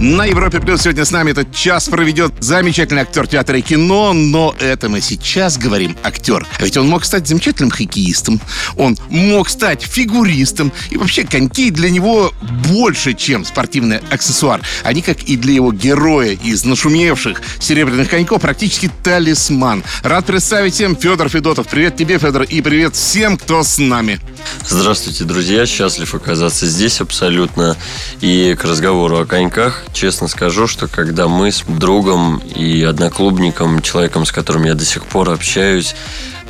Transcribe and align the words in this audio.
На 0.00 0.24
Европе 0.24 0.60
Плюс 0.60 0.82
сегодня 0.82 1.04
с 1.04 1.12
нами 1.12 1.30
этот 1.30 1.54
час 1.54 1.88
проведет 1.88 2.32
замечательный 2.40 3.02
актер 3.02 3.28
театра 3.28 3.58
и 3.58 3.62
кино, 3.62 4.12
но 4.12 4.54
это 4.58 4.88
мы 4.88 5.00
сейчас 5.00 5.56
говорим 5.56 5.96
актер. 6.02 6.44
Ведь 6.58 6.76
он 6.76 6.88
мог 6.88 7.04
стать 7.04 7.28
замечательным 7.28 7.70
хоккеистом, 7.70 8.40
он 8.76 8.98
мог 9.08 9.48
стать 9.48 9.82
фигуристом, 9.82 10.72
и 10.90 10.96
вообще 10.96 11.24
коньки 11.24 11.70
для 11.70 11.90
него 11.90 12.32
больше, 12.68 13.14
чем 13.14 13.44
спортивный 13.44 14.00
аксессуар. 14.10 14.60
Они, 14.82 15.00
как 15.00 15.22
и 15.22 15.36
для 15.36 15.54
его 15.54 15.72
героя 15.72 16.32
из 16.32 16.64
нашумевших 16.64 17.40
серебряных 17.60 18.10
коньков, 18.10 18.42
практически 18.42 18.90
талисман. 19.04 19.84
Рад 20.02 20.26
представить 20.26 20.74
всем 20.74 20.96
Федор 20.96 21.28
Федотов. 21.28 21.68
Привет 21.68 21.96
тебе, 21.96 22.18
Федор, 22.18 22.42
и 22.42 22.60
привет 22.62 22.96
всем, 22.96 23.38
кто 23.38 23.62
с 23.62 23.78
нами. 23.78 24.20
Здравствуйте, 24.66 25.24
друзья. 25.24 25.66
Счастлив 25.66 26.14
оказаться 26.14 26.66
здесь 26.66 27.00
абсолютно. 27.00 27.76
И 28.20 28.56
к 28.58 28.64
разговору 28.64 29.18
о 29.18 29.24
коньках, 29.26 29.84
честно 29.94 30.28
скажу, 30.28 30.66
что 30.66 30.88
когда 30.88 31.28
мы 31.28 31.50
с 31.50 31.62
другом 31.66 32.38
и 32.38 32.82
одноклубником, 32.82 33.80
человеком, 33.80 34.26
с 34.26 34.32
которым 34.32 34.64
я 34.64 34.74
до 34.74 34.84
сих 34.84 35.04
пор 35.06 35.30
общаюсь, 35.30 35.94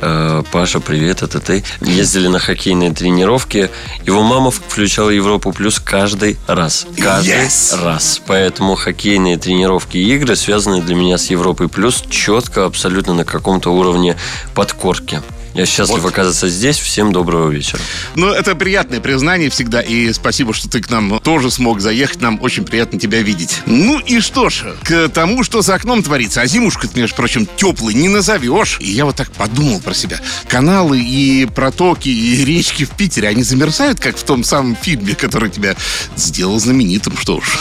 э, 0.01 0.43
Паша, 0.51 0.79
привет, 0.79 1.21
это 1.21 1.39
ты. 1.39 1.63
Ездили 1.81 2.27
на 2.27 2.39
хоккейные 2.39 2.91
тренировки. 2.91 3.69
Его 4.05 4.23
мама 4.23 4.51
включала 4.51 5.09
Европу 5.11 5.53
плюс 5.53 5.79
каждый 5.79 6.37
раз. 6.47 6.85
Каждый 6.97 7.45
Yes! 7.45 7.81
раз. 7.83 8.21
Поэтому 8.27 8.75
хоккейные 8.75 9.37
тренировки 9.37 9.97
и 9.97 10.15
игры 10.15 10.35
связаны 10.35 10.81
для 10.81 10.95
меня 10.95 11.17
с 11.17 11.29
Европой 11.29 11.69
плюс 11.69 12.03
четко, 12.09 12.65
абсолютно 12.65 13.13
на 13.13 13.23
каком-то 13.25 13.69
уровне 13.69 14.17
подкорки. 14.53 15.21
Я 15.55 15.65
счастлив 15.65 16.01
Вот. 16.01 16.11
оказаться 16.11 16.49
здесь. 16.49 16.77
Всем 16.77 17.13
доброго 17.13 17.49
вечера. 17.49 17.79
Ну, 18.15 18.27
это 18.27 18.55
приятное 18.55 18.99
признание 18.99 19.49
всегда, 19.49 19.79
и 19.81 20.11
спасибо, 20.11 20.53
что 20.53 20.67
ты 20.67 20.81
к 20.81 20.89
нам 20.89 21.19
тоже 21.21 21.49
смог 21.49 21.79
заехать. 21.79 22.19
Нам 22.19 22.39
очень 22.41 22.65
приятно 22.65 22.99
тебя 22.99 23.21
видеть. 23.21 23.61
Ну 23.65 23.99
и 23.99 24.19
что 24.19 24.49
ж, 24.49 24.65
к 24.83 25.07
тому, 25.07 25.43
что 25.43 25.61
за 25.61 25.75
окном 25.75 26.03
творится, 26.03 26.41
а 26.41 26.45
зимушка, 26.45 26.89
между 26.93 27.15
прочим, 27.15 27.47
теплый 27.55 27.93
не 27.95 28.09
назовешь. 28.09 28.77
И 28.81 28.91
я 28.91 29.05
вот 29.05 29.15
так 29.15 29.31
подумал 29.31 29.79
про 29.79 29.93
себя. 29.93 30.19
Каналы 30.49 30.99
и 30.99 31.45
протоки, 31.45 32.09
и 32.09 32.43
речки 32.43 32.83
в 32.83 32.89
Питере, 32.89 33.29
они 33.29 33.41
замерзают, 33.41 34.01
как 34.01 34.17
в 34.17 34.23
том 34.23 34.43
самом 34.43 34.75
фильме, 34.75 35.15
который 35.15 35.49
тебя 35.49 35.77
сделал 36.17 36.59
знаменитым, 36.59 37.17
что 37.17 37.37
уж. 37.37 37.59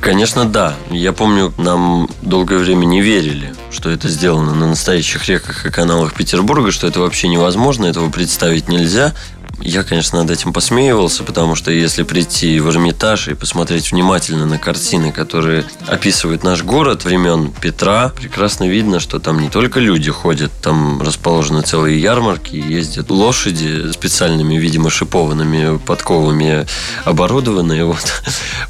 Конечно, 0.00 0.44
да. 0.46 0.74
Я 0.90 1.12
помню, 1.12 1.52
нам 1.58 2.08
долгое 2.22 2.58
время 2.58 2.84
не 2.86 3.00
верили, 3.00 3.54
что 3.70 3.90
это 3.90 4.08
сделано 4.08 4.54
на 4.54 4.68
настоящих 4.68 5.28
реках 5.28 5.66
и 5.66 5.70
каналах 5.70 6.14
Петербурга, 6.14 6.72
что 6.72 6.86
это 6.86 7.00
вообще 7.00 7.28
невозможно, 7.28 7.86
этого 7.86 8.10
представить 8.10 8.68
нельзя. 8.68 9.12
Я, 9.60 9.82
конечно, 9.82 10.22
над 10.22 10.30
этим 10.30 10.52
посмеивался, 10.52 11.24
потому 11.24 11.54
что 11.54 11.70
если 11.70 12.02
прийти 12.02 12.60
в 12.60 12.70
Эрмитаж 12.70 13.28
и 13.28 13.34
посмотреть 13.34 13.92
внимательно 13.92 14.46
на 14.46 14.58
картины, 14.58 15.12
которые 15.12 15.64
описывают 15.86 16.42
наш 16.44 16.62
город 16.62 17.04
времен 17.04 17.52
Петра, 17.60 18.10
прекрасно 18.10 18.68
видно, 18.68 19.00
что 19.00 19.18
там 19.18 19.40
не 19.40 19.48
только 19.48 19.80
люди 19.80 20.10
ходят, 20.10 20.52
там 20.62 21.00
расположены 21.02 21.62
целые 21.62 22.00
ярмарки, 22.00 22.56
ездят 22.56 23.10
лошади 23.10 23.90
специальными, 23.92 24.56
видимо, 24.56 24.90
шипованными 24.90 25.78
подковами 25.78 26.66
оборудованные. 27.04 27.84
Вот. 27.94 28.22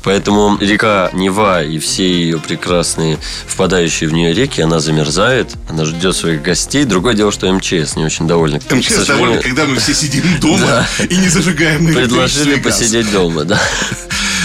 Поэтому 0.02 0.58
река 0.60 1.08
Нева 1.12 1.62
и 1.62 1.78
все 1.78 2.06
ее 2.06 2.38
прекрасные 2.38 3.18
впадающие 3.46 4.08
в 4.08 4.12
нее 4.12 4.34
реки, 4.34 4.60
она 4.60 4.80
замерзает, 4.80 5.54
она 5.68 5.84
ждет 5.84 6.16
своих 6.16 6.42
гостей. 6.42 6.84
Другое 6.84 7.14
дело, 7.14 7.30
что 7.32 7.50
МЧС 7.50 7.96
не 7.96 8.04
очень 8.04 8.26
довольны. 8.26 8.60
К 8.60 8.72
МЧС 8.74 9.06
довольно, 9.06 9.40
когда 9.40 9.64
мы 9.64 9.76
все 9.76 9.94
сидим 9.94 10.24
дома 10.40 10.73
и 11.08 11.16
не 11.16 11.28
зажигаем 11.28 11.86
Предложили 11.86 12.60
посидеть 12.60 13.10
дома, 13.12 13.44
да. 13.44 13.60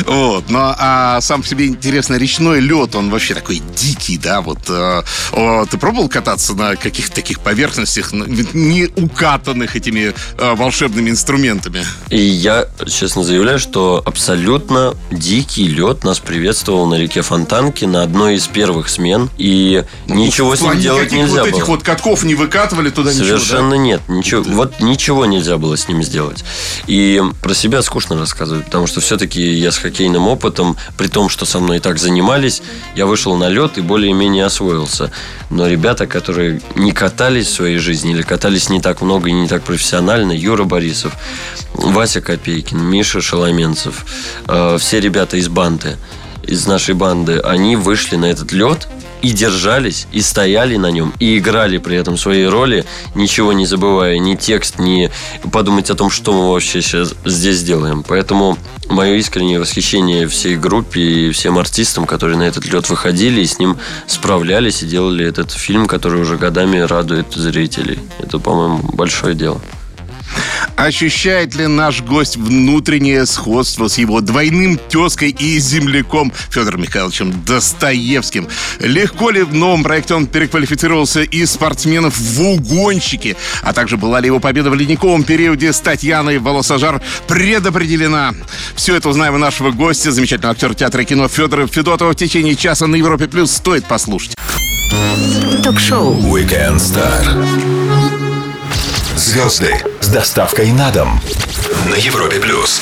Вот, 0.05 0.50
но 0.50 0.75
а 0.78 1.22
сам 1.22 1.41
по 1.41 1.47
себе 1.47 1.68
интересно, 1.68 2.16
речной 2.16 2.59
лед, 2.59 2.96
он 2.96 3.09
вообще 3.09 3.34
такой 3.34 3.62
дикий, 3.75 4.18
да, 4.18 4.41
вот. 4.41 4.59
э, 4.69 5.03
о, 5.31 5.66
ты 5.66 5.78
пробовал 5.78 6.09
кататься 6.09 6.53
на 6.53 6.75
каких-то 6.75 7.16
таких 7.16 7.40
поверхностях, 7.40 8.12
не 8.12 8.88
укатанных 8.96 9.75
этими 9.75 10.13
э, 10.38 10.56
волшебными 10.56 11.09
инструментами? 11.09 11.85
И 12.09 12.19
я 12.19 12.68
честно 12.88 13.24
заявляю, 13.24 13.59
что 13.59 14.01
абсолютно 14.06 14.96
дикий 15.12 15.68
лед 15.68 16.03
нас 16.03 16.19
приветствовал 16.19 16.85
на 16.88 16.95
реке 16.95 17.22
Фонтанки 17.22 17.85
на 17.85 18.03
одной 18.03 18.35
из 18.35 18.47
первых 18.47 18.90
смен. 18.90 19.29
И 19.38 19.84
ничего 20.07 20.51
В 20.51 20.57
с 20.57 20.62
ним 20.62 20.79
делать 20.79 21.12
нельзя 21.12 21.41
вот 21.41 21.47
этих 21.47 21.59
было. 21.59 21.75
вот 21.75 21.84
катков 21.84 22.24
не 22.24 22.35
выкатывали 22.35 22.90
туда 22.90 23.12
Совершенно 23.12 23.74
ничего, 23.74 23.84
нет. 23.84 24.01
Ничего, 24.07 24.44
Вот 24.44 24.79
ничего 24.79 25.25
нельзя 25.25 25.57
было 25.57 25.78
с 25.78 25.88
ним 25.88 26.03
сделать. 26.03 26.44
И 26.88 27.22
про 27.41 27.53
себя 27.53 27.81
скучно 27.81 28.18
рассказывать, 28.18 28.66
потому 28.66 28.88
что 28.88 29.01
все-таки 29.01 29.41
я 29.41 29.72
с 29.72 29.78
хоккейным 29.89 30.27
опытом, 30.27 30.77
при 30.97 31.07
том, 31.07 31.29
что 31.29 31.45
со 31.45 31.59
мной 31.59 31.77
и 31.77 31.79
так 31.79 31.97
занимались, 31.97 32.61
я 32.95 33.05
вышел 33.05 33.35
на 33.35 33.50
лед 33.50 33.77
и 33.77 33.81
более-менее 33.81 34.45
освоился. 34.45 35.11
Но 35.50 35.67
ребята, 35.67 36.05
которые 36.05 36.61
не 36.75 36.91
катались 36.91 37.47
в 37.47 37.53
своей 37.53 37.77
жизни 37.77 38.11
или 38.11 38.22
катались 38.22 38.69
не 38.69 38.79
так 38.79 39.01
много 39.01 39.29
и 39.29 39.31
не 39.31 39.47
так 39.47 39.63
профессионально, 39.63 40.31
Юра 40.31 40.63
Борисов, 40.63 41.13
Вася 41.73 42.22
Копейкин, 42.22 42.79
Миша 42.79 43.22
Шаломенцев, 43.22 44.05
э, 44.47 44.77
все 44.79 45.00
ребята 45.00 45.38
из 45.38 45.47
банды, 45.47 45.97
из 46.44 46.67
нашей 46.67 46.94
банды, 46.95 47.39
они 47.39 47.75
вышли 47.75 48.16
на 48.16 48.25
этот 48.25 48.51
лед 48.51 48.88
и 49.22 49.31
держались, 49.31 50.07
и 50.12 50.22
стояли 50.22 50.78
на 50.78 50.91
нем, 50.91 51.13
и 51.19 51.38
играли 51.38 51.78
при 51.78 51.97
этом 51.97 52.18
свои 52.18 52.46
роли, 52.46 52.85
ничего 53.16 53.53
не 53.53 53.66
забывая, 53.66 54.18
ни 54.19 54.35
текст, 54.35 54.80
ни 54.80 55.12
подумать 55.52 55.90
о 55.90 55.96
том, 55.96 56.09
что 56.09 56.34
мы 56.34 56.52
вообще 56.52 56.81
сейчас 56.81 57.13
здесь 57.25 57.63
делаем. 57.63 58.03
Поэтому 58.07 58.57
мое 58.90 59.16
искреннее 59.16 59.59
восхищение 59.59 60.28
всей 60.28 60.56
группе 60.56 61.02
и 61.02 61.31
всем 61.31 61.57
артистам, 61.57 62.06
которые 62.06 62.38
на 62.38 62.44
этот 62.44 62.66
лед 62.66 62.90
выходили 62.90 63.41
и 63.41 63.46
с 63.46 63.59
ним 63.59 63.78
справлялись 64.07 64.84
и 64.84 64.88
делали 64.88 65.25
этот 65.25 65.51
фильм, 65.51 65.88
который 65.88 66.22
уже 66.22 66.38
годами 66.38 66.80
радует 66.80 67.34
зрителей. 67.34 68.00
Это, 68.19 68.40
по-моему, 68.40 68.80
большое 68.94 69.36
дело. 69.36 69.62
Ощущает 70.75 71.56
ли 71.56 71.67
наш 71.67 72.01
гость 72.01 72.38
внутреннее 72.38 73.25
сходство 73.25 73.88
с 73.88 73.97
его 73.97 74.22
двойным 74.22 74.78
тезкой 74.78 75.29
и 75.31 75.59
земляком 75.59 76.31
Федором 76.50 76.81
Михайловичем 76.81 77.34
Достоевским? 77.45 78.47
Легко 78.79 79.29
ли 79.29 79.41
в 79.41 79.53
новом 79.53 79.84
проекте 79.84 80.16
он 80.16 80.28
переквалифицировался 80.28 81.22
из 81.22 81.51
спортсменов 81.51 82.18
в 82.18 82.41
угонщики? 82.41 83.35
А 83.62 83.73
также 83.73 83.97
была 83.97 84.19
ли 84.19 84.28
его 84.28 84.39
победа 84.39 84.69
в 84.69 84.75
ледниковом 84.75 85.23
периоде 85.23 85.73
с 85.73 85.79
Татьяной 85.79 86.38
Волосожар 86.39 87.01
предопределена? 87.28 88.34
Все 88.75 88.95
это 88.95 89.09
узнаем 89.09 89.35
у 89.35 89.38
нашего 89.38 89.72
гостя, 89.72 90.12
замечательного 90.12 90.53
актера 90.53 90.73
театра 90.73 91.03
и 91.03 91.06
кино 91.06 91.28
Федора 91.28 91.68
Федотова 91.68 92.13
в 92.13 92.16
течение 92.16 92.56
часа 92.56 92.88
на 92.88 92.95
Европе 92.95 93.28
Плюс. 93.28 93.51
Стоит 93.51 93.85
послушать. 93.85 94.35
Ток-шоу 95.63 96.16
Weekend 96.16 96.78
Star. 96.78 97.78
Звезды 99.19 99.75
с 100.00 100.07
доставкой 100.07 100.72
на 100.72 100.91
дом. 100.91 101.19
На 101.90 101.96
Европе 101.96 102.40
Плюс. 102.40 102.81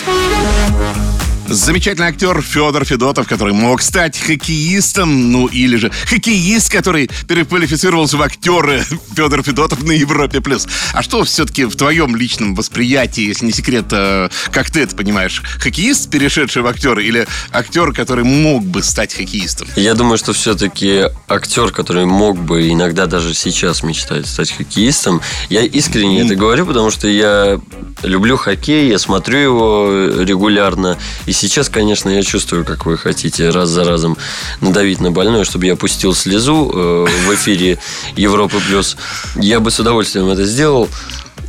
Замечательный 1.49 2.07
актер 2.07 2.41
Федор 2.41 2.83
Федотов, 2.83 3.25
который 3.25 3.53
мог 3.53 3.81
стать 3.81 4.19
хоккеистом, 4.19 5.31
ну 5.31 5.47
или 5.47 5.77
же 5.77 5.91
хоккеист, 6.05 6.69
который 6.69 7.09
переквалифицировался 7.25 8.17
в 8.17 8.21
актеры 8.21 8.83
Федор 9.15 9.43
Федотов 9.43 9.81
на 9.83 9.93
Европе+. 9.93 10.41
плюс. 10.41 10.67
А 10.91 11.01
что 11.01 11.23
все-таки 11.23 11.63
в 11.63 11.75
твоем 11.77 12.17
личном 12.17 12.53
восприятии, 12.53 13.21
если 13.23 13.45
не 13.45 13.53
секрет, 13.53 13.85
э, 13.91 14.27
как 14.51 14.69
ты 14.71 14.81
это 14.81 14.93
понимаешь? 14.97 15.41
Хоккеист, 15.59 16.09
перешедший 16.09 16.63
в 16.63 16.67
актер, 16.67 16.99
или 16.99 17.25
актер, 17.53 17.93
который 17.93 18.25
мог 18.25 18.63
бы 18.65 18.83
стать 18.83 19.13
хоккеистом? 19.13 19.69
Я 19.77 19.93
думаю, 19.93 20.17
что 20.17 20.33
все-таки 20.33 21.05
актер, 21.29 21.71
который 21.71 22.05
мог 22.05 22.37
бы 22.37 22.69
иногда 22.69 23.05
даже 23.05 23.33
сейчас 23.33 23.83
мечтать 23.83 24.27
стать 24.27 24.51
хоккеистом, 24.51 25.21
я 25.49 25.61
искренне 25.61 26.23
это 26.23 26.35
говорю, 26.35 26.65
потому 26.65 26.91
что 26.91 27.07
я 27.07 27.61
люблю 28.03 28.35
хоккей, 28.35 28.89
я 28.89 28.99
смотрю 28.99 29.39
его 29.39 29.91
регулярно. 30.19 30.97
И 31.25 31.36
сейчас, 31.37 31.69
конечно, 31.69 32.09
я 32.09 32.23
чувствую, 32.23 32.65
как 32.65 32.85
вы 32.85 32.97
хотите 32.97 33.49
раз 33.49 33.69
за 33.69 33.83
разом 33.83 34.17
надавить 34.59 34.99
на 34.99 35.11
больное, 35.11 35.43
чтобы 35.43 35.65
я 35.65 35.75
пустил 35.75 36.13
слезу 36.13 36.71
э, 36.73 37.05
в 37.27 37.35
эфире 37.35 37.79
Европы 38.15 38.59
плюс. 38.67 38.97
Я 39.35 39.59
бы 39.59 39.71
с 39.71 39.79
удовольствием 39.79 40.27
это 40.29 40.45
сделал. 40.45 40.89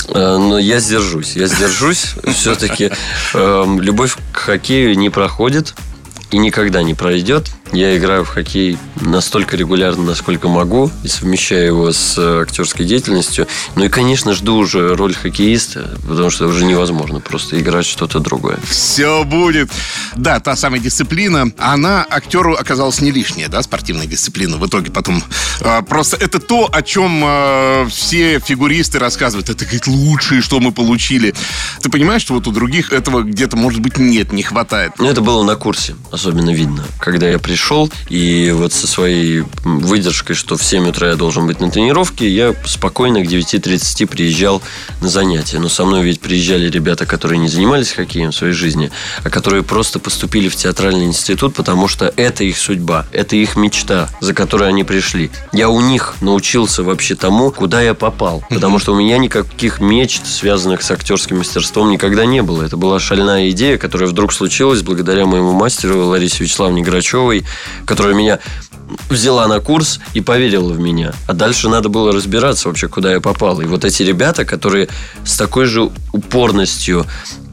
Э, 0.08 0.36
Но 0.38 0.58
я 0.58 0.80
сдержусь. 0.80 1.34
Я 1.36 1.46
сдержусь. 1.46 2.14
Все-таки 2.34 2.90
любовь 3.34 4.16
к 4.32 4.36
хоккею 4.36 4.96
не 4.96 5.10
проходит 5.10 5.74
и 6.30 6.38
никогда 6.38 6.82
не 6.82 6.94
пройдет. 6.94 7.48
Я 7.72 7.96
играю 7.96 8.24
в 8.24 8.28
хоккей 8.28 8.78
настолько 9.00 9.56
регулярно, 9.56 10.02
насколько 10.04 10.48
могу, 10.48 10.90
и 11.04 11.08
совмещаю 11.08 11.66
его 11.66 11.92
с 11.92 12.16
э, 12.16 12.42
актерской 12.42 12.86
деятельностью. 12.86 13.46
Ну 13.76 13.84
и, 13.84 13.88
конечно, 13.88 14.32
жду 14.32 14.56
уже 14.56 14.96
роль 14.96 15.14
хоккеиста, 15.14 15.98
потому 16.06 16.30
что 16.30 16.46
уже 16.46 16.64
невозможно 16.64 17.20
просто 17.20 17.60
играть 17.60 17.86
что-то 17.86 18.20
другое. 18.20 18.58
Все 18.68 19.24
будет. 19.24 19.70
Да, 20.16 20.40
та 20.40 20.56
самая 20.56 20.80
дисциплина, 20.80 21.50
она 21.58 22.06
актеру 22.08 22.54
оказалась 22.54 23.00
не 23.00 23.10
лишняя, 23.10 23.48
да, 23.48 23.62
спортивная 23.62 24.06
дисциплина. 24.06 24.56
В 24.56 24.66
итоге 24.66 24.90
потом 24.90 25.22
э, 25.60 25.82
просто 25.82 26.16
это 26.16 26.38
то, 26.38 26.68
о 26.72 26.82
чем 26.82 27.22
э, 27.24 27.86
все 27.90 28.40
фигуристы 28.40 28.98
рассказывают. 28.98 29.50
Это, 29.50 29.64
говорит, 29.64 29.86
лучшее, 29.86 30.40
что 30.40 30.58
мы 30.58 30.72
получили. 30.72 31.34
Ты 31.82 31.90
понимаешь, 31.90 32.22
что 32.22 32.34
вот 32.34 32.46
у 32.46 32.52
других 32.52 32.92
этого 32.92 33.22
где-то, 33.22 33.56
может 33.56 33.80
быть, 33.80 33.98
нет, 33.98 34.32
не 34.32 34.42
хватает. 34.42 34.92
Ну, 34.98 35.06
это 35.06 35.20
было 35.20 35.42
на 35.42 35.56
курсе, 35.56 35.94
особенно 36.10 36.50
видно. 36.50 36.84
Когда 36.98 37.28
я 37.28 37.38
пришел, 37.38 37.57
и 38.08 38.52
вот 38.56 38.72
со 38.72 38.86
своей 38.86 39.44
выдержкой, 39.64 40.34
что 40.34 40.56
в 40.56 40.64
7 40.64 40.88
утра 40.88 41.08
я 41.08 41.16
должен 41.16 41.46
быть 41.46 41.60
на 41.60 41.70
тренировке, 41.70 42.28
я 42.28 42.54
спокойно 42.64 43.20
к 43.20 43.26
9.30 43.26 44.06
приезжал 44.06 44.62
на 45.00 45.08
занятия. 45.08 45.58
Но 45.58 45.68
со 45.68 45.84
мной 45.84 46.04
ведь 46.04 46.20
приезжали 46.20 46.68
ребята, 46.68 47.06
которые 47.06 47.38
не 47.38 47.48
занимались 47.48 47.92
хоккеем 47.92 48.30
в 48.30 48.34
своей 48.34 48.52
жизни, 48.52 48.90
а 49.24 49.30
которые 49.30 49.62
просто 49.62 49.98
поступили 49.98 50.48
в 50.48 50.56
театральный 50.56 51.04
институт, 51.04 51.54
потому 51.54 51.88
что 51.88 52.12
это 52.16 52.44
их 52.44 52.58
судьба, 52.58 53.06
это 53.12 53.36
их 53.36 53.56
мечта, 53.56 54.08
за 54.20 54.34
которой 54.34 54.68
они 54.68 54.84
пришли. 54.84 55.30
Я 55.52 55.68
у 55.68 55.80
них 55.80 56.16
научился 56.20 56.82
вообще 56.82 57.14
тому, 57.14 57.50
куда 57.50 57.82
я 57.82 57.94
попал. 57.94 58.42
Потому 58.50 58.78
что 58.78 58.92
у 58.92 58.96
меня 58.96 59.18
никаких 59.18 59.80
мечт, 59.80 60.26
связанных 60.26 60.82
с 60.82 60.90
актерским 60.90 61.38
мастерством, 61.38 61.90
никогда 61.90 62.24
не 62.24 62.42
было. 62.42 62.62
Это 62.62 62.76
была 62.76 62.98
шальная 63.00 63.50
идея, 63.50 63.78
которая 63.78 64.08
вдруг 64.08 64.32
случилась 64.32 64.82
благодаря 64.82 65.26
моему 65.26 65.52
мастеру 65.52 66.06
Ларисе 66.06 66.44
Вячеславовне 66.44 66.82
Грачевой, 66.82 67.44
которая 67.86 68.14
меня 68.14 68.38
взяла 69.08 69.46
на 69.48 69.60
курс 69.60 70.00
и 70.14 70.20
поверила 70.20 70.72
в 70.72 70.78
меня. 70.78 71.12
А 71.26 71.34
дальше 71.34 71.68
надо 71.68 71.88
было 71.88 72.12
разбираться 72.12 72.68
вообще, 72.68 72.88
куда 72.88 73.12
я 73.12 73.20
попал. 73.20 73.60
И 73.60 73.66
вот 73.66 73.84
эти 73.84 74.02
ребята, 74.02 74.44
которые 74.44 74.88
с 75.24 75.36
такой 75.36 75.66
же 75.66 75.90
упорностью 76.12 77.06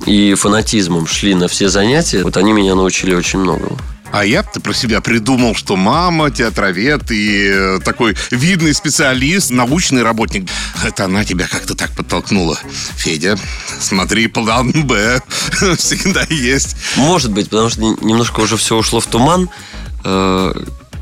и 0.05 0.33
фанатизмом 0.35 1.07
шли 1.07 1.35
на 1.35 1.47
все 1.47 1.69
занятия, 1.69 2.23
вот 2.23 2.37
они 2.37 2.53
меня 2.53 2.75
научили 2.75 3.13
очень 3.13 3.39
многому. 3.39 3.77
А 4.11 4.23
я-то 4.23 4.61
про 4.61 4.73
себя 4.73 5.01
придумал, 5.01 5.55
что 5.55 5.75
мама 5.75 6.31
театровед 6.31 7.11
и 7.11 7.49
э, 7.51 7.79
такой 7.83 8.15
видный 8.31 8.73
специалист, 8.73 9.49
научный 9.49 10.03
работник. 10.03 10.47
Это 10.85 11.05
она 11.05 11.25
тебя 11.25 11.47
как-то 11.49 11.75
так 11.75 11.91
подтолкнула. 11.91 12.57
Федя, 12.95 13.37
смотри, 13.81 14.27
план 14.27 14.71
Б 14.71 15.21
всегда 15.77 16.25
есть. 16.29 16.77
Может 16.95 17.31
быть, 17.31 17.49
потому 17.49 17.69
что 17.69 17.81
немножко 17.81 18.39
уже 18.39 18.55
все 18.55 18.77
ушло 18.77 19.01
в 19.01 19.07
туман. 19.07 19.49
Э, 20.05 20.53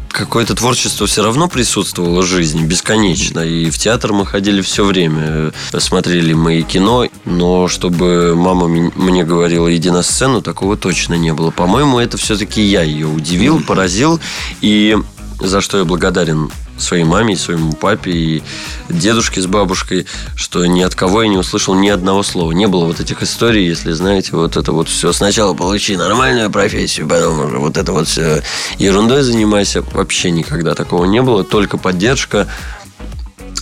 какое-то 0.08 0.56
творчество 0.56 1.08
все 1.08 1.24
равно 1.24 1.50
присутствовало 1.50 2.22
в 2.22 2.26
жизни 2.26 2.64
бесконечно. 2.64 3.40
И 3.40 3.70
в 3.70 3.78
театр 3.78 4.14
мы 4.14 4.26
ходили 4.26 4.62
все 4.62 4.86
время. 4.86 5.52
Смотрели 5.78 6.34
мы 6.34 6.60
и 6.60 6.64
кино, 6.64 7.08
но 7.26 7.68
чтобы 7.68 8.36
мама 8.36 8.68
мне 8.68 9.24
говорила 9.24 9.76
«иди 9.76 9.90
на 9.90 10.04
сцену», 10.04 10.42
такого 10.42 10.78
точно 10.78 11.16
не 11.16 11.34
было. 11.34 11.52
По-моему, 11.52 12.00
это 12.00 12.18
все-таки 12.18 12.62
я 12.62 12.84
ее 12.84 13.08
удивил, 13.08 13.62
поразил. 13.62 14.20
И 14.62 14.98
за 15.40 15.62
что 15.62 15.78
я 15.78 15.86
благодарен 15.86 16.52
своей 16.78 17.04
маме, 17.04 17.36
своему 17.36 17.74
папе 17.74 18.12
и 18.12 18.44
дедушке 18.90 19.42
с 19.42 19.46
бабушкой, 19.46 20.06
что 20.36 20.66
ни 20.66 20.82
от 20.82 20.96
кого 20.96 21.24
я 21.24 21.30
не 21.30 21.38
услышал 21.38 21.76
ни 21.76 21.90
одного 21.90 22.24
слова. 22.24 22.52
Не 22.52 22.68
было 22.68 22.86
вот 22.86 23.00
этих 23.00 23.22
историй, 23.22 23.68
если 23.68 23.92
знаете, 23.92 24.32
вот 24.34 24.58
это 24.58 24.72
вот 24.72 24.90
все. 24.90 25.14
Сначала 25.14 25.54
получи 25.54 25.96
нормальную 25.96 26.50
профессию, 26.50 27.08
потом 27.08 27.40
уже 27.40 27.58
вот 27.58 27.78
это 27.78 27.92
вот 27.92 28.08
все 28.08 28.42
ерундой 28.80 29.22
занимайся. 29.24 29.82
Вообще 29.82 30.32
никогда 30.32 30.76
такого 30.76 31.06
не 31.06 31.22
было. 31.22 31.44
Только 31.44 31.78
поддержка, 31.78 32.48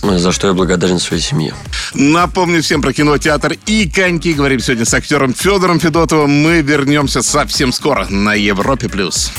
за 0.02 0.32
что 0.32 0.48
я 0.48 0.52
благодарен 0.54 0.98
своей 0.98 1.22
семье. 1.22 1.54
Напомню 1.94 2.62
всем 2.62 2.82
про 2.82 2.92
кино, 2.92 3.18
театр 3.18 3.54
и 3.66 3.88
коньки. 3.88 4.32
Говорим 4.32 4.60
сегодня 4.60 4.84
с 4.84 4.94
актером 4.94 5.34
Федором 5.34 5.78
Федотовым. 5.78 6.30
Мы 6.30 6.62
вернемся 6.62 7.22
совсем 7.22 7.72
скоро 7.72 8.06
на 8.08 8.34
Европе+. 8.34 8.88
плюс. 8.88 9.30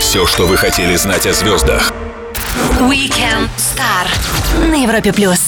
Все, 0.00 0.26
что 0.26 0.46
вы 0.46 0.56
хотели 0.56 0.96
знать 0.96 1.26
о 1.26 1.34
звездах. 1.34 1.92
Weekend 2.80 3.50
Star 3.58 4.08
на 4.66 4.82
Европе 4.82 5.12
плюс. 5.12 5.38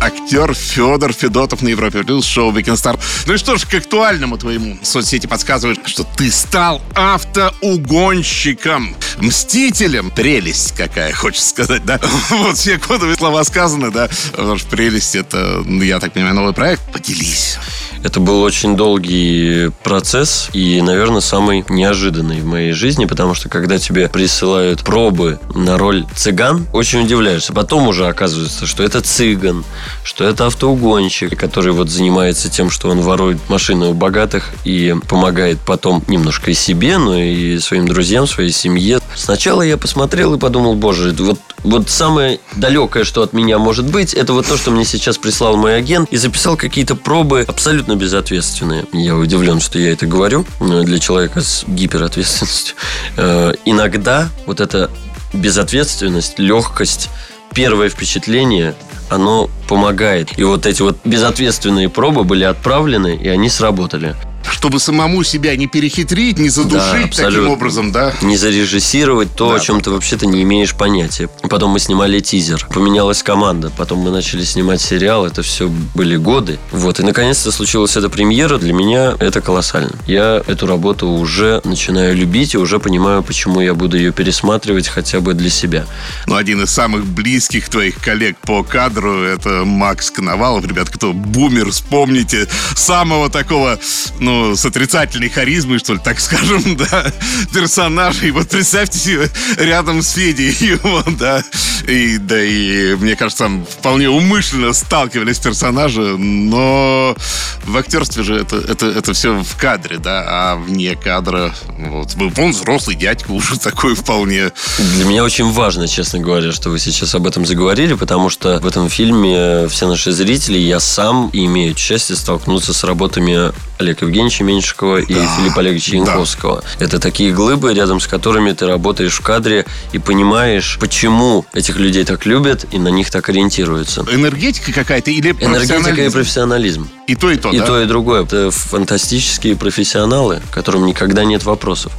Актер 0.00 0.54
Федор 0.54 1.12
Федотов 1.12 1.62
на 1.62 1.68
Европе 1.68 2.04
Плюс, 2.04 2.24
шоу 2.24 2.52
Weekend 2.52 2.74
Star. 2.74 3.00
Ну 3.26 3.32
и 3.32 3.38
что 3.38 3.56
ж, 3.56 3.64
к 3.64 3.74
актуальному 3.74 4.38
твоему 4.38 4.78
соцсети 4.82 5.26
подсказывают, 5.26 5.88
что 5.88 6.04
ты 6.04 6.30
стал 6.30 6.82
автоугонщиком, 6.94 8.94
мстителем. 9.16 10.10
Прелесть 10.10 10.76
какая, 10.76 11.12
хочется 11.12 11.48
сказать, 11.48 11.84
да? 11.84 11.98
Вот 12.30 12.58
все 12.58 12.78
кодовые 12.78 13.16
слова 13.16 13.42
сказаны, 13.42 13.90
да? 13.90 14.08
Потому 14.32 14.58
что 14.58 14.68
прелесть 14.68 15.16
это, 15.16 15.64
я 15.66 15.98
так 15.98 16.12
понимаю, 16.12 16.34
новый 16.34 16.52
проект. 16.52 16.82
Поделись. 16.92 17.56
Это 18.04 18.20
был 18.20 18.42
очень 18.42 18.76
долгий 18.76 19.70
процесс 19.82 20.48
и, 20.52 20.80
наверное, 20.80 21.20
самый 21.20 21.64
неожиданный 21.68 22.40
в 22.40 22.46
моей 22.46 22.72
жизни, 22.72 23.04
потому 23.06 23.34
что 23.34 23.48
когда 23.48 23.78
тебе 23.78 24.08
присылают 24.08 24.82
пробы 24.82 25.38
на 25.54 25.78
роль 25.78 26.06
цыган, 26.14 26.66
очень 26.72 27.04
удивляешься. 27.04 27.52
Потом 27.52 27.88
уже 27.88 28.06
оказывается, 28.06 28.66
что 28.66 28.82
это 28.82 29.00
цыган, 29.00 29.64
что 30.04 30.24
это 30.24 30.46
автоугонщик, 30.46 31.38
который 31.38 31.72
вот 31.72 31.88
занимается 31.88 32.48
тем, 32.48 32.70
что 32.70 32.88
он 32.90 33.00
ворует 33.00 33.38
машины 33.48 33.86
у 33.86 33.94
богатых 33.94 34.50
и 34.64 34.94
помогает 35.08 35.58
потом 35.64 36.02
немножко 36.06 36.50
и 36.50 36.54
себе, 36.54 36.98
но 36.98 37.16
и 37.16 37.58
своим 37.58 37.88
друзьям, 37.88 38.26
своей 38.26 38.52
семье. 38.52 39.00
Сначала 39.14 39.62
я 39.62 39.76
посмотрел 39.76 40.34
и 40.34 40.38
подумал, 40.38 40.74
боже, 40.74 41.14
вот, 41.18 41.40
вот 41.64 41.90
самое 41.90 42.40
далекое, 42.56 43.04
что 43.04 43.22
от 43.22 43.32
меня 43.32 43.58
может 43.58 43.86
быть, 43.86 44.14
это 44.14 44.32
вот 44.32 44.46
то, 44.46 44.56
что 44.56 44.70
мне 44.70 44.84
сейчас 44.84 45.18
прислал 45.18 45.56
мой 45.56 45.76
агент 45.76 46.08
и 46.12 46.16
записал 46.16 46.56
какие-то 46.56 46.94
пробы 46.94 47.44
абсолютно 47.46 47.87
безответственные. 47.96 48.86
Я 48.92 49.16
удивлен, 49.16 49.60
что 49.60 49.78
я 49.78 49.92
это 49.92 50.06
говорю 50.06 50.46
для 50.60 50.98
человека 50.98 51.40
с 51.40 51.64
гиперответственностью. 51.66 52.76
Э, 53.16 53.52
иногда 53.64 54.28
вот 54.46 54.60
эта 54.60 54.90
безответственность, 55.32 56.38
легкость, 56.38 57.10
первое 57.54 57.88
впечатление 57.88 58.74
оно 59.10 59.50
помогает. 59.68 60.38
И 60.38 60.44
вот 60.44 60.66
эти 60.66 60.82
вот 60.82 60.98
безответственные 61.04 61.88
пробы 61.88 62.24
были 62.24 62.44
отправлены, 62.44 63.16
и 63.16 63.28
они 63.28 63.48
сработали 63.48 64.14
чтобы 64.50 64.80
самому 64.80 65.22
себя 65.22 65.56
не 65.56 65.66
перехитрить, 65.66 66.38
не 66.38 66.48
задушить 66.48 67.16
да, 67.16 67.24
таким 67.24 67.48
образом, 67.48 67.92
да? 67.92 68.12
Не 68.22 68.36
зарежиссировать 68.36 69.34
то, 69.34 69.50
да, 69.50 69.56
о 69.56 69.60
чем 69.60 69.80
ты 69.80 69.90
вообще-то 69.90 70.26
не 70.26 70.42
имеешь 70.42 70.74
понятия. 70.74 71.28
Потом 71.48 71.72
мы 71.72 71.78
снимали 71.78 72.20
тизер, 72.20 72.66
поменялась 72.72 73.22
команда, 73.22 73.70
потом 73.76 73.98
мы 73.98 74.10
начали 74.10 74.44
снимать 74.44 74.80
сериал, 74.80 75.26
это 75.26 75.42
все 75.42 75.68
были 75.94 76.16
годы. 76.16 76.58
Вот, 76.72 77.00
и 77.00 77.02
наконец-то 77.02 77.52
случилась 77.52 77.96
эта 77.96 78.08
премьера, 78.08 78.58
для 78.58 78.72
меня 78.72 79.14
это 79.18 79.40
колоссально. 79.40 79.92
Я 80.06 80.42
эту 80.46 80.66
работу 80.66 81.08
уже 81.08 81.60
начинаю 81.64 82.16
любить 82.16 82.54
и 82.54 82.58
уже 82.58 82.78
понимаю, 82.78 83.22
почему 83.22 83.60
я 83.60 83.74
буду 83.74 83.96
ее 83.96 84.12
пересматривать 84.12 84.88
хотя 84.88 85.20
бы 85.20 85.34
для 85.34 85.50
себя. 85.50 85.86
Ну, 86.26 86.36
один 86.36 86.62
из 86.62 86.70
самых 86.70 87.04
близких 87.06 87.68
твоих 87.68 87.96
коллег 88.00 88.36
по 88.38 88.62
кадру 88.62 89.22
это 89.22 89.64
Макс 89.64 90.10
Коновалов. 90.10 90.66
Ребят, 90.66 90.88
кто 90.90 91.12
бумер, 91.12 91.70
вспомните 91.70 92.48
самого 92.74 93.30
такого, 93.30 93.78
ну, 94.20 94.37
с 94.54 94.64
отрицательной 94.64 95.28
харизмой, 95.28 95.78
что 95.78 95.94
ли, 95.94 96.00
так 96.02 96.20
скажем, 96.20 96.76
да, 96.90 97.12
персонажа. 97.52 98.26
И 98.26 98.30
вот 98.30 98.48
представьте 98.48 98.98
себе 98.98 99.30
рядом 99.58 100.02
с 100.02 100.12
Федей 100.12 100.50
его, 100.60 101.02
да. 101.18 101.42
И, 101.88 102.18
да, 102.18 102.38
и 102.38 102.94
мне 102.96 103.16
кажется, 103.16 103.44
там 103.44 103.64
вполне 103.64 104.10
умышленно 104.10 104.74
сталкивались 104.74 105.38
персонажи, 105.38 106.18
но 106.18 107.16
в 107.64 107.76
актерстве 107.78 108.22
же 108.22 108.34
это, 108.36 108.56
это, 108.56 108.86
это 108.86 109.14
все 109.14 109.42
в 109.42 109.56
кадре, 109.56 109.96
да, 109.96 110.22
а 110.26 110.56
вне 110.56 110.96
кадра, 110.96 111.54
вот, 111.78 112.14
он 112.36 112.50
взрослый 112.50 112.94
дядька 112.94 113.30
уже 113.30 113.58
такой 113.62 113.94
вполне. 113.94 114.52
Для 114.96 115.04
меня 115.06 115.24
очень 115.24 115.50
важно, 115.50 115.88
честно 115.88 116.18
говоря, 116.18 116.52
что 116.52 116.68
вы 116.68 116.78
сейчас 116.78 117.14
об 117.14 117.26
этом 117.26 117.46
заговорили, 117.46 117.94
потому 117.94 118.28
что 118.28 118.60
в 118.60 118.66
этом 118.66 118.90
фильме 118.90 119.66
все 119.68 119.88
наши 119.88 120.12
зрители, 120.12 120.58
я 120.58 120.80
сам 120.80 121.30
имею 121.32 121.74
счастье 121.74 122.16
столкнуться 122.16 122.74
с 122.74 122.84
работами 122.84 123.50
Олега 123.78 124.04
Евгеньевича 124.04 124.44
Меньшикова 124.44 125.00
да. 125.00 125.04
и 125.06 125.14
Филиппа 125.14 125.60
Олеговича 125.60 125.96
Янковского. 125.96 126.62
Да. 126.78 126.84
Это 126.84 126.98
такие 126.98 127.32
глыбы, 127.32 127.72
рядом 127.72 128.00
с 128.00 128.06
которыми 128.06 128.52
ты 128.52 128.66
работаешь 128.66 129.14
в 129.14 129.20
кадре 129.20 129.64
и 129.92 129.98
понимаешь, 129.98 130.76
почему 130.80 131.46
этих 131.54 131.77
людей 131.78 132.04
так 132.04 132.26
любят 132.26 132.66
и 132.70 132.78
на 132.78 132.88
них 132.88 133.10
так 133.10 133.28
ориентируются. 133.28 134.04
Энергетика 134.10 134.72
какая-то 134.72 135.10
или 135.10 135.30
Энергетика 135.40 136.04
и 136.04 136.10
профессионализм. 136.10 136.88
И 137.06 137.14
то, 137.14 137.30
и 137.30 137.36
то, 137.36 137.50
И 137.50 137.58
да? 137.58 137.66
то, 137.66 137.82
и 137.82 137.86
другое. 137.86 138.24
Это 138.24 138.50
фантастические 138.50 139.56
профессионалы, 139.56 140.42
которым 140.50 140.86
никогда 140.86 141.24
нет 141.24 141.44
вопросов. 141.44 141.92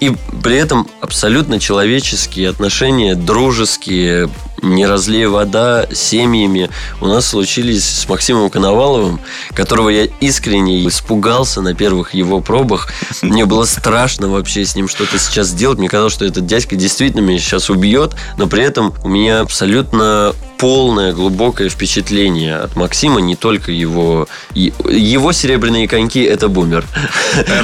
И 0.00 0.12
при 0.42 0.56
этом 0.56 0.88
абсолютно 1.00 1.58
человеческие 1.58 2.50
отношения, 2.50 3.14
дружеские, 3.14 4.28
не 4.64 4.86
разлей 4.86 5.26
вода 5.26 5.86
семьями 5.92 6.70
у 7.00 7.06
нас 7.06 7.26
случились 7.26 7.84
с 7.84 8.08
Максимом 8.08 8.50
Коноваловым, 8.50 9.20
которого 9.54 9.88
я 9.88 10.06
искренне 10.20 10.86
испугался 10.86 11.60
на 11.60 11.74
первых 11.74 12.14
его 12.14 12.40
пробах. 12.40 12.88
Мне 13.22 13.44
было 13.44 13.64
страшно 13.64 14.28
вообще 14.28 14.64
с 14.64 14.74
ним 14.74 14.88
что-то 14.88 15.18
сейчас 15.18 15.52
делать. 15.52 15.78
Мне 15.78 15.88
казалось, 15.88 16.12
что 16.12 16.24
этот 16.24 16.46
дядька 16.46 16.76
действительно 16.76 17.20
меня 17.20 17.38
сейчас 17.38 17.70
убьет, 17.70 18.14
но 18.36 18.46
при 18.46 18.62
этом 18.62 18.94
у 19.02 19.08
меня 19.08 19.40
абсолютно 19.40 20.34
полное 20.58 21.12
глубокое 21.12 21.68
впечатление 21.68 22.56
от 22.56 22.76
Максима, 22.76 23.20
не 23.20 23.36
только 23.36 23.72
его... 23.72 24.28
Его 24.54 25.32
серебряные 25.32 25.88
коньки– 25.88 26.22
это 26.22 26.48
бумер. 26.48 26.84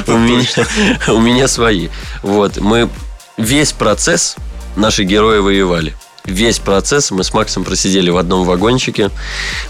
у, 0.07 0.17
меня, 0.17 0.45
у 1.07 1.19
меня 1.19 1.47
свои. 1.47 1.89
Вот, 2.21 2.57
мы 2.57 2.89
весь 3.37 3.71
процесс 3.71 4.35
наши 4.75 5.03
герои 5.03 5.39
воевали 5.39 5.95
весь 6.25 6.59
процесс 6.59 7.11
мы 7.11 7.23
с 7.23 7.33
Максом 7.33 7.63
просидели 7.63 8.09
в 8.09 8.17
одном 8.17 8.45
вагончике. 8.45 9.09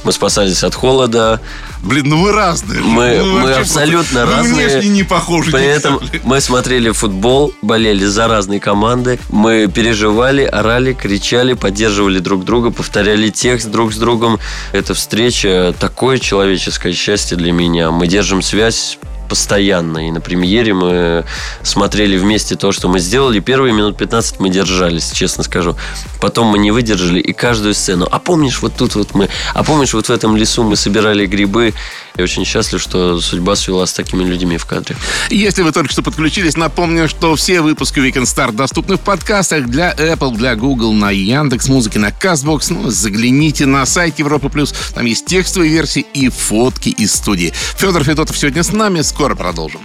Мы 0.03 0.11
спасались 0.11 0.63
от 0.63 0.75
холода. 0.75 1.39
Блин, 1.83 2.09
ну 2.09 2.21
вы 2.21 2.31
разные. 2.31 2.81
Мы, 2.81 3.17
ну, 3.23 3.39
мы 3.39 3.53
абсолютно 3.53 4.25
вы 4.25 4.31
разные. 4.33 4.67
внешне 4.67 4.89
не 4.89 5.03
похожи. 5.03 5.51
При 5.51 5.65
этом 5.65 5.99
мы 6.23 6.41
смотрели 6.41 6.91
футбол, 6.91 7.53
болели 7.61 8.05
за 8.05 8.27
разные 8.27 8.59
команды. 8.59 9.19
Мы 9.29 9.67
переживали, 9.67 10.43
орали, 10.43 10.93
кричали, 10.93 11.53
поддерживали 11.53 12.19
друг 12.19 12.45
друга, 12.45 12.71
повторяли 12.71 13.29
текст 13.29 13.69
друг 13.69 13.93
с 13.93 13.97
другом. 13.97 14.39
Эта 14.71 14.93
встреча 14.93 15.73
такое 15.79 16.19
человеческое 16.19 16.93
счастье 16.93 17.37
для 17.37 17.51
меня. 17.51 17.91
Мы 17.91 18.07
держим 18.07 18.41
связь 18.41 18.97
постоянно. 19.31 20.09
И 20.09 20.11
на 20.11 20.19
премьере 20.19 20.73
мы 20.73 21.23
смотрели 21.63 22.17
вместе 22.17 22.57
то, 22.57 22.73
что 22.73 22.89
мы 22.89 22.99
сделали. 22.99 23.39
Первые 23.39 23.73
минут 23.73 23.97
15 23.97 24.41
мы 24.41 24.49
держались, 24.49 25.09
честно 25.11 25.43
скажу. 25.43 25.77
Потом 26.19 26.47
мы 26.47 26.57
не 26.57 26.71
выдержали 26.71 27.21
и 27.21 27.31
каждую 27.31 27.73
сцену. 27.73 28.05
А 28.11 28.19
помнишь, 28.19 28.61
вот 28.61 28.73
тут 28.75 28.95
вот 28.95 29.15
мы... 29.15 29.29
А 29.53 29.63
помнишь, 29.63 29.93
вот 29.93 30.07
в 30.07 30.11
этом 30.11 30.35
лесу 30.35 30.63
мы 30.63 30.75
собирали 30.75 31.25
грибы. 31.25 31.73
Я 32.17 32.23
очень 32.23 32.45
счастлив, 32.45 32.81
что 32.81 33.19
судьба 33.21 33.55
свела 33.55 33.85
с 33.85 33.93
такими 33.93 34.23
людьми 34.23 34.57
в 34.57 34.65
кадре. 34.65 34.95
Если 35.29 35.61
вы 35.61 35.71
только 35.71 35.91
что 35.91 36.03
подключились, 36.03 36.57
напомню, 36.57 37.07
что 37.07 37.35
все 37.35 37.61
выпуски 37.61 37.99
Weekend 37.99 38.23
Star 38.23 38.51
доступны 38.51 38.97
в 38.97 39.01
подкастах 39.01 39.67
для 39.67 39.93
Apple, 39.93 40.35
для 40.35 40.55
Google, 40.55 40.93
на 40.93 41.11
Яндекс 41.11 41.67
Музыки, 41.69 41.97
на 41.97 42.09
Castbox. 42.09 42.67
Ну, 42.69 42.89
загляните 42.89 43.65
на 43.65 43.85
сайт 43.85 44.19
Европа 44.19 44.49
Плюс. 44.49 44.73
Там 44.93 45.05
есть 45.05 45.25
текстовые 45.25 45.71
версии 45.71 46.05
и 46.13 46.29
фотки 46.29 46.89
из 46.89 47.13
студии. 47.13 47.53
Федор 47.77 48.03
Федотов 48.03 48.37
сегодня 48.37 48.63
с 48.63 48.71
нами. 48.71 49.01
Скоро 49.01 49.35
продолжим. 49.35 49.81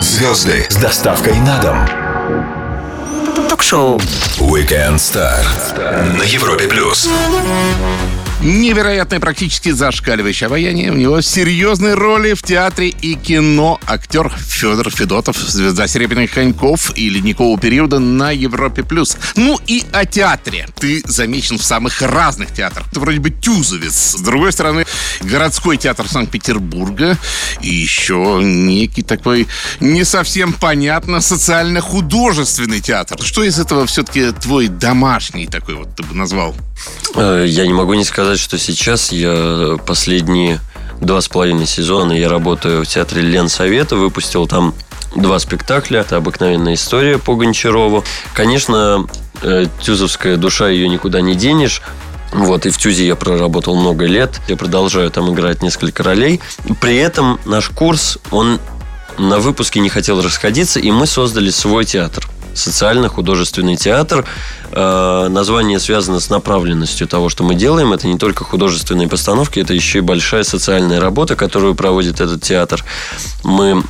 Звезды 0.00 0.66
с 0.68 0.76
доставкой 0.76 1.38
на 1.40 1.58
дом. 1.58 3.48
Ток-шоу. 3.48 3.98
Weekend 4.38 4.96
Star 4.96 5.44
на 6.18 6.22
Европе 6.22 6.66
Плюс. 6.66 7.08
Невероятное, 8.40 9.18
практически 9.18 9.72
зашкаливающее 9.72 10.46
обаяние. 10.46 10.92
У 10.92 10.94
него 10.94 11.20
серьезные 11.20 11.94
роли 11.94 12.34
в 12.34 12.42
театре 12.42 12.88
и 12.88 13.14
кино. 13.14 13.80
Актер 13.84 14.30
Федор 14.30 14.90
Федотов, 14.90 15.36
звезда 15.36 15.88
«Серебряных 15.88 16.30
коньков» 16.30 16.92
и 16.96 17.10
«Ледникового 17.10 17.58
периода» 17.58 17.98
на 17.98 18.30
Европе+. 18.30 18.84
плюс. 18.84 19.16
Ну 19.34 19.58
и 19.66 19.82
о 19.92 20.04
театре. 20.04 20.68
Ты 20.78 21.02
замечен 21.04 21.58
в 21.58 21.64
самых 21.64 22.00
разных 22.00 22.54
театрах. 22.54 22.86
Ты 22.92 23.00
вроде 23.00 23.18
бы 23.18 23.30
тюзовец. 23.30 24.14
С 24.16 24.20
другой 24.20 24.52
стороны, 24.52 24.86
городской 25.20 25.76
театр 25.76 26.06
Санкт-Петербурга 26.08 27.18
и 27.60 27.74
еще 27.74 28.40
некий 28.40 29.02
такой 29.02 29.48
не 29.80 30.04
совсем 30.04 30.52
понятно 30.52 31.20
социально-художественный 31.20 32.80
театр. 32.80 33.20
Что 33.20 33.42
из 33.42 33.58
этого 33.58 33.84
все-таки 33.86 34.30
твой 34.30 34.68
домашний 34.68 35.48
такой 35.48 35.74
вот 35.74 35.96
ты 35.96 36.04
бы 36.04 36.14
назвал? 36.14 36.54
Э, 37.14 37.44
я 37.46 37.66
не 37.66 37.72
могу 37.72 37.94
не 37.94 38.04
сказать, 38.04 38.27
что 38.36 38.58
сейчас 38.58 39.12
я 39.12 39.76
последние 39.86 40.60
два 41.00 41.20
с 41.20 41.28
половиной 41.28 41.66
сезона 41.66 42.12
я 42.12 42.28
работаю 42.28 42.84
в 42.84 42.88
театре 42.88 43.22
Лен 43.22 43.48
Совета, 43.48 43.96
выпустил 43.96 44.46
там 44.46 44.74
два 45.14 45.38
спектакля. 45.38 46.00
Это 46.00 46.16
«Обыкновенная 46.16 46.74
история» 46.74 47.18
по 47.18 47.34
Гончарову. 47.36 48.04
Конечно, 48.34 49.06
э, 49.42 49.66
тюзовская 49.80 50.36
душа, 50.36 50.68
ее 50.68 50.88
никуда 50.88 51.20
не 51.20 51.34
денешь. 51.34 51.82
Вот, 52.32 52.66
и 52.66 52.70
в 52.70 52.76
Тюзе 52.76 53.06
я 53.06 53.16
проработал 53.16 53.74
много 53.74 54.04
лет. 54.04 54.40
Я 54.48 54.56
продолжаю 54.56 55.10
там 55.10 55.32
играть 55.32 55.62
несколько 55.62 56.02
ролей. 56.02 56.40
При 56.80 56.96
этом 56.96 57.40
наш 57.46 57.70
курс, 57.70 58.18
он 58.30 58.60
на 59.18 59.38
выпуске 59.38 59.80
не 59.80 59.88
хотел 59.88 60.22
расходиться, 60.22 60.80
и 60.80 60.90
мы 60.90 61.06
создали 61.06 61.50
свой 61.50 61.84
театр 61.84 62.28
социально-художественный 62.54 63.76
театр. 63.76 64.26
Э, 64.72 65.28
название 65.30 65.78
связано 65.78 66.20
с 66.20 66.28
направленностью 66.28 67.06
того, 67.06 67.28
что 67.28 67.44
мы 67.44 67.54
делаем. 67.54 67.92
Это 67.92 68.08
не 68.08 68.18
только 68.18 68.44
художественные 68.44 69.08
постановки, 69.08 69.60
это 69.60 69.74
еще 69.74 69.98
и 69.98 70.02
большая 70.02 70.42
социальная 70.42 71.00
работа, 71.00 71.36
которую 71.36 71.74
проводит 71.74 72.20
этот 72.20 72.42
театр. 72.42 72.84
Мы 73.44 73.82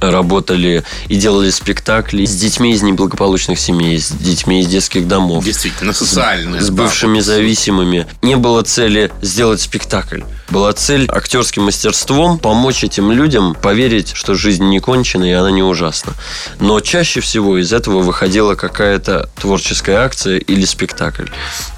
работали 0.00 0.84
и 1.08 1.16
делали 1.16 1.50
спектакли 1.50 2.24
с 2.24 2.36
детьми 2.36 2.72
из 2.72 2.82
неблагополучных 2.82 3.58
семей, 3.58 3.98
с 3.98 4.10
детьми 4.10 4.60
из 4.60 4.66
детских 4.66 5.08
домов. 5.08 5.44
Действительно, 5.44 5.92
социальные. 5.92 6.60
С, 6.60 6.66
с 6.66 6.70
бывшими 6.70 7.18
да, 7.18 7.24
зависимыми. 7.24 8.06
Не 8.22 8.36
было 8.36 8.62
цели 8.62 9.10
сделать 9.22 9.60
спектакль. 9.60 10.22
Была 10.50 10.72
цель 10.72 11.06
актерским 11.08 11.64
мастерством 11.64 12.38
помочь 12.38 12.84
этим 12.84 13.10
людям 13.10 13.54
поверить, 13.54 14.12
что 14.14 14.34
жизнь 14.34 14.64
не 14.64 14.78
кончена 14.80 15.24
и 15.24 15.32
она 15.32 15.50
не 15.50 15.62
ужасна. 15.62 16.12
Но 16.60 16.80
чаще 16.80 17.20
всего 17.20 17.58
из 17.58 17.72
этого 17.72 18.00
выходила 18.00 18.54
какая-то 18.54 19.28
творческая 19.40 19.96
акция 19.96 20.38
или 20.38 20.64
спектакль. 20.64 21.26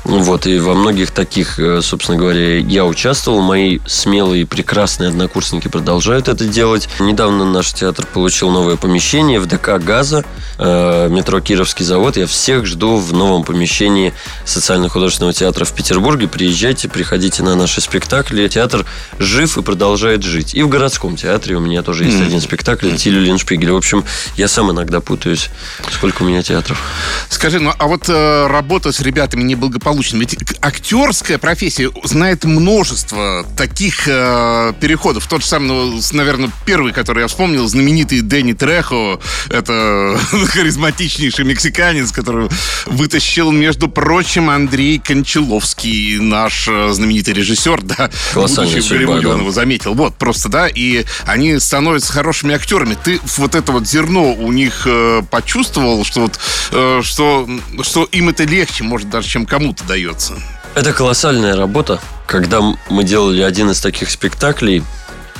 Вот, 0.05 0.47
и 0.47 0.59
во 0.59 0.75
многих 0.75 1.11
таких, 1.11 1.59
э, 1.59 1.81
собственно 1.83 2.19
говоря, 2.19 2.59
я 2.59 2.85
участвовал. 2.85 3.41
Мои 3.41 3.79
смелые 3.87 4.43
и 4.43 4.45
прекрасные 4.45 5.09
однокурсники 5.09 5.69
продолжают 5.69 6.29
это 6.29 6.45
делать. 6.45 6.89
Недавно 6.99 7.45
наш 7.45 7.73
театр 7.73 8.07
получил 8.09 8.51
новое 8.51 8.77
помещение 8.77 9.41
в 9.41 9.47
ДК 9.47 9.79
«Газа», 9.79 10.25
э, 10.59 11.09
метро 11.11 11.41
«Кировский 11.41 11.85
завод». 11.85 12.17
Я 12.17 12.27
всех 12.27 12.67
жду 12.67 12.97
в 12.97 13.13
новом 13.13 13.45
помещении 13.45 14.15
социально-художественного 14.45 15.33
театра 15.33 15.65
в 15.65 15.73
Петербурге. 15.73 16.29
Приезжайте, 16.29 16.89
приходите 16.89 17.43
на 17.43 17.55
наши 17.55 17.81
спектакли. 17.81 18.49
Театр 18.49 18.87
жив 19.19 19.59
и 19.59 19.63
продолжает 19.63 20.23
жить. 20.23 20.55
И 20.55 20.63
в 20.63 20.69
городском 20.69 21.17
театре 21.17 21.57
у 21.57 21.61
меня 21.61 21.83
тоже 21.83 22.05
есть 22.05 22.19
mm. 22.19 22.27
один 22.27 22.41
спектакль 22.41 22.95
«Тилю 22.97 23.21
Линшпигеля». 23.21 23.73
В 23.73 23.77
общем, 23.77 24.05
я 24.37 24.49
сам 24.49 24.71
иногда 24.73 25.01
путаюсь, 25.01 25.51
сколько 25.93 26.23
у 26.23 26.27
меня 26.27 26.43
театров. 26.43 26.81
Скажи, 27.29 27.61
ну 27.61 27.73
а 27.79 27.87
вот 27.87 28.09
э, 28.09 28.47
работа 28.49 28.91
с 28.93 29.01
ребятами 29.01 29.43
неблагополучными, 29.43 30.21
ведь 30.21 30.37
актерская 30.61 31.39
профессия 31.39 31.91
знает 32.05 32.45
множество 32.45 33.45
таких 33.57 34.09
э, 34.09 34.73
переходов. 34.81 35.27
Тот 35.27 35.43
же 35.43 35.47
самый, 35.47 35.69
ну, 35.69 36.01
наверное, 36.13 36.51
первый, 36.65 36.93
который 36.93 37.21
я 37.21 37.29
вспомнил, 37.29 37.67
знаменитый 37.69 37.98
знаменитый 37.99 38.21
Дэнни 38.21 38.53
Трехо. 38.53 39.21
Это 39.51 40.19
харизматичнейший 40.53 41.45
мексиканец, 41.45 42.13
который 42.13 42.49
вытащил, 42.87 43.51
между 43.51 43.89
прочим, 43.89 44.51
Андрей 44.51 44.99
Кончаловский, 44.99 46.19
наш 46.19 46.69
э, 46.69 46.91
знаменитый 46.93 47.35
режиссер, 47.35 47.83
да, 47.83 48.11
будущий 48.35 48.81
в 48.81 48.89
Голливуде, 48.89 49.27
он 49.29 49.41
его 49.41 49.51
заметил. 49.51 49.95
Вот, 49.95 50.15
просто, 50.15 50.49
да, 50.49 50.69
и 50.69 51.05
они 51.27 51.59
становятся 51.59 52.13
хорошими 52.13 52.55
актерами. 52.55 52.97
Ты 53.03 53.21
вот 53.37 53.55
это 53.55 53.73
вот 53.73 53.87
зерно 53.87 54.33
у 54.35 54.53
них 54.53 54.83
э, 54.87 55.23
почувствовал, 55.31 56.05
что 56.05 56.21
вот, 56.21 56.39
э, 56.73 57.01
что, 57.03 57.49
что 57.83 58.05
им 58.05 58.29
это 58.29 58.45
легче, 58.45 58.85
может, 58.85 59.11
даже, 59.11 59.29
чем 59.29 59.47
кому-то 59.47 59.85
дается? 59.85 60.35
Это 60.75 60.93
колоссальная 60.93 61.57
работа. 61.57 62.01
Когда 62.27 62.61
мы 62.91 63.05
делали 63.05 63.43
один 63.43 63.71
из 63.71 63.81
таких 63.81 64.11
спектаклей, 64.11 64.85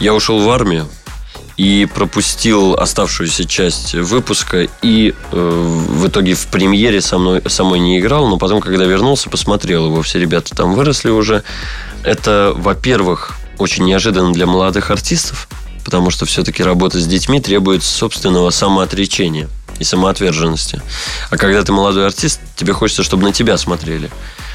я 0.01 0.15
ушел 0.15 0.41
в 0.41 0.51
армию, 0.51 0.89
и 1.59 1.89
пропустил 1.93 2.75
оставшуюся 2.75 3.45
часть 3.45 3.93
выпуска 3.95 4.69
и 4.81 5.13
э, 5.33 5.85
в 5.89 6.07
итоге 6.07 6.35
в 6.35 6.47
премьере 6.47 7.01
со 7.01 7.19
мной, 7.19 7.43
самой 7.47 7.81
не 7.81 7.99
играл, 7.99 8.29
но 8.29 8.39
потом, 8.39 8.61
когда 8.61 8.85
вернулся, 8.85 9.29
посмотрел 9.29 9.87
его. 9.87 10.01
Все 10.03 10.21
ребята 10.21 10.55
там 10.55 10.75
выросли 10.75 11.11
уже. 11.11 11.43
Это, 12.05 12.55
во-первых, 12.57 13.37
очень 13.59 13.85
неожиданно 13.87 14.33
для 14.33 14.47
молодых 14.47 14.93
артистов, 14.93 15.49
потому 15.85 16.11
что 16.11 16.27
все-таки 16.27 16.63
работа 16.63 17.01
с 17.01 17.07
детьми 17.09 17.41
требует 17.41 17.83
собственного 17.83 18.51
самоотречения 18.51 19.49
и 19.81 19.85
самоотверженности. 19.85 20.81
А 21.29 21.37
когда 21.37 21.65
ты 21.65 21.73
молодой 21.73 22.07
артист, 22.07 22.41
тебе 22.55 22.73
хочется, 22.73 23.03
чтобы 23.03 23.25
на 23.25 23.33
тебя 23.33 23.59
смотрели. 23.59 24.11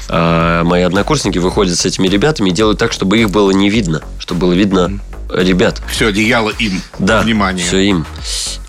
А 0.08 0.64
мои 0.64 0.82
однокурсники 0.82 1.36
выходят 1.36 1.78
с 1.78 1.84
этими 1.84 2.08
ребятами 2.08 2.48
и 2.48 2.52
делают 2.52 2.78
так, 2.78 2.92
чтобы 2.92 3.18
их 3.18 3.28
было 3.28 3.50
не 3.50 3.68
видно, 3.68 4.00
чтобы 4.18 4.40
было 4.40 4.52
видно 4.54 5.00
ребят. 5.34 5.80
Все 5.90 6.08
одеяло 6.08 6.50
им. 6.50 6.80
Да, 6.98 7.22
Внимание. 7.22 7.64
все 7.66 7.78
им. 7.80 8.06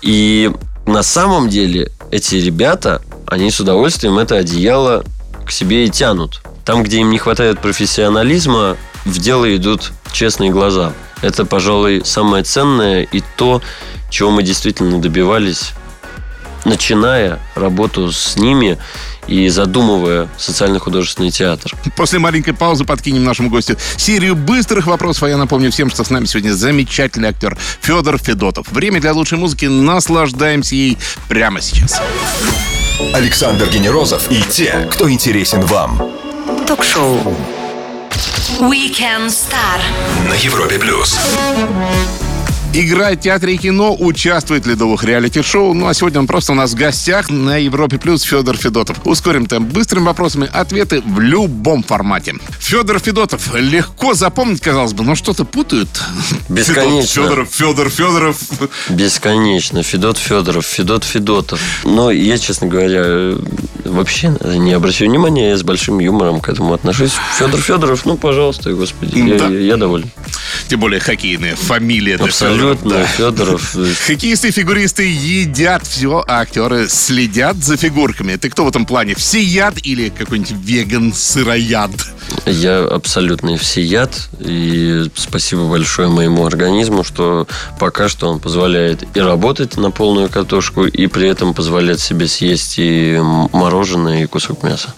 И 0.02 0.50
на 0.86 1.02
самом 1.02 1.48
деле 1.48 1.90
эти 2.10 2.36
ребята, 2.36 3.02
они 3.26 3.50
с 3.50 3.60
удовольствием 3.60 4.18
это 4.18 4.36
одеяло 4.36 5.04
к 5.44 5.50
себе 5.50 5.86
и 5.86 5.90
тянут. 5.90 6.40
Там, 6.64 6.82
где 6.82 6.98
им 6.98 7.10
не 7.10 7.18
хватает 7.18 7.60
профессионализма, 7.60 8.76
в 9.04 9.18
дело 9.18 9.54
идут 9.54 9.92
честные 10.12 10.50
глаза. 10.50 10.92
Это, 11.22 11.44
пожалуй, 11.44 12.02
самое 12.04 12.44
ценное 12.44 13.02
и 13.04 13.22
то, 13.36 13.62
чего 14.10 14.30
мы 14.30 14.42
действительно 14.42 15.00
добивались, 15.00 15.72
начиная 16.64 17.38
работу 17.54 18.12
с 18.12 18.36
ними 18.36 18.78
и 19.26 19.48
задумывая 19.48 20.28
социально-художественный 20.38 21.30
театр. 21.30 21.72
После 21.96 22.18
маленькой 22.18 22.52
паузы 22.52 22.84
подкинем 22.84 23.24
нашему 23.24 23.50
гостю 23.50 23.76
серию 23.96 24.36
быстрых 24.36 24.86
вопросов. 24.86 25.24
А 25.24 25.28
я 25.28 25.36
напомню 25.36 25.70
всем, 25.70 25.90
что 25.90 26.04
с 26.04 26.10
нами 26.10 26.26
сегодня 26.26 26.52
замечательный 26.52 27.28
актер 27.28 27.56
Федор 27.80 28.18
Федотов. 28.18 28.70
Время 28.70 29.00
для 29.00 29.12
лучшей 29.12 29.38
музыки. 29.38 29.66
Наслаждаемся 29.66 30.74
ей 30.74 30.98
прямо 31.28 31.60
сейчас. 31.60 32.00
Александр 33.12 33.68
Генерозов 33.68 34.30
и 34.30 34.42
те, 34.42 34.88
кто 34.90 35.10
интересен 35.10 35.62
вам. 35.62 36.02
Ток-шоу. 36.66 37.36
Weekend 38.60 39.28
Star. 39.28 39.80
На 40.28 40.34
Европе 40.34 40.78
плюс. 40.78 41.18
Играет 42.78 43.20
в 43.20 43.22
театре 43.22 43.54
и 43.54 43.56
кино, 43.56 43.96
участвует 43.98 44.66
в 44.66 44.68
ледовых 44.68 45.02
реалити-шоу. 45.02 45.72
Ну 45.72 45.86
а 45.86 45.94
сегодня 45.94 46.20
он 46.20 46.26
просто 46.26 46.52
у 46.52 46.54
нас 46.54 46.72
в 46.72 46.74
гостях 46.74 47.30
на 47.30 47.56
Европе 47.56 47.96
Плюс 47.98 48.20
Федор 48.20 48.54
Федотов. 48.58 48.98
Ускорим 49.06 49.46
темп 49.46 49.72
быстрыми 49.72 50.04
вопросами, 50.04 50.46
ответы 50.52 51.00
в 51.00 51.18
любом 51.18 51.82
формате. 51.82 52.34
Федор 52.58 52.98
Федотов. 52.98 53.54
Легко 53.54 54.12
запомнить, 54.12 54.60
казалось 54.60 54.92
бы, 54.92 55.04
но 55.04 55.14
что-то 55.14 55.46
путают. 55.46 55.88
Бесконечно. 56.50 57.22
Федоров, 57.22 57.48
Федор 57.50 57.88
Федоров. 57.88 58.38
Бесконечно. 58.90 59.82
Федот 59.82 60.18
Федоров, 60.18 60.66
Федот 60.66 61.04
Федотов. 61.04 61.60
Но 61.84 62.10
я, 62.10 62.36
честно 62.36 62.66
говоря, 62.66 63.38
вообще 63.96 64.34
не 64.44 64.72
обращаю 64.72 65.10
внимания, 65.10 65.50
я 65.50 65.56
с 65.56 65.62
большим 65.62 65.98
юмором 65.98 66.40
к 66.40 66.48
этому 66.48 66.72
отношусь. 66.74 67.12
Федор 67.38 67.60
Федоров, 67.60 68.04
ну, 68.06 68.16
пожалуйста, 68.16 68.72
господи, 68.72 69.18
я, 69.18 69.38
Да. 69.38 69.46
я- 69.48 69.60
я 69.60 69.76
доволен. 69.76 70.10
Тем 70.68 70.80
более 70.80 71.00
хоккейная 71.00 71.56
фамилия. 71.56 72.16
Абсолютно, 72.16 73.04
Федоров, 73.06 73.70
да. 73.70 73.76
Федоров. 73.76 73.76
Хоккеисты 74.06 74.48
и 74.48 74.50
фигуристы 74.50 75.02
едят 75.04 75.86
все, 75.86 76.24
а 76.26 76.40
актеры 76.40 76.88
следят 76.88 77.56
за 77.56 77.76
фигурками. 77.76 78.36
Ты 78.36 78.50
кто 78.50 78.64
в 78.64 78.68
этом 78.68 78.86
плане? 78.86 79.14
Всеяд 79.14 79.74
или 79.84 80.08
какой-нибудь 80.08 80.52
веган-сырояд? 80.64 81.90
Я 82.46 82.84
абсолютный 82.84 83.56
всеяд, 83.56 84.28
и 84.40 85.04
спасибо 85.14 85.68
большое 85.68 86.08
моему 86.08 86.44
организму, 86.46 87.04
что 87.04 87.46
пока 87.78 88.08
что 88.08 88.28
он 88.28 88.40
позволяет 88.40 89.04
и 89.14 89.20
работать 89.20 89.76
на 89.76 89.90
полную 89.90 90.28
катушку, 90.28 90.86
и 90.86 91.06
при 91.06 91.28
этом 91.28 91.54
позволяет 91.54 92.00
себе 92.00 92.26
съесть 92.26 92.78
и 92.78 93.12
м- 93.14 93.48
мороженое, 93.86 94.24
и 94.24 94.26
кусок 94.26 94.62
мяса. 94.62 94.88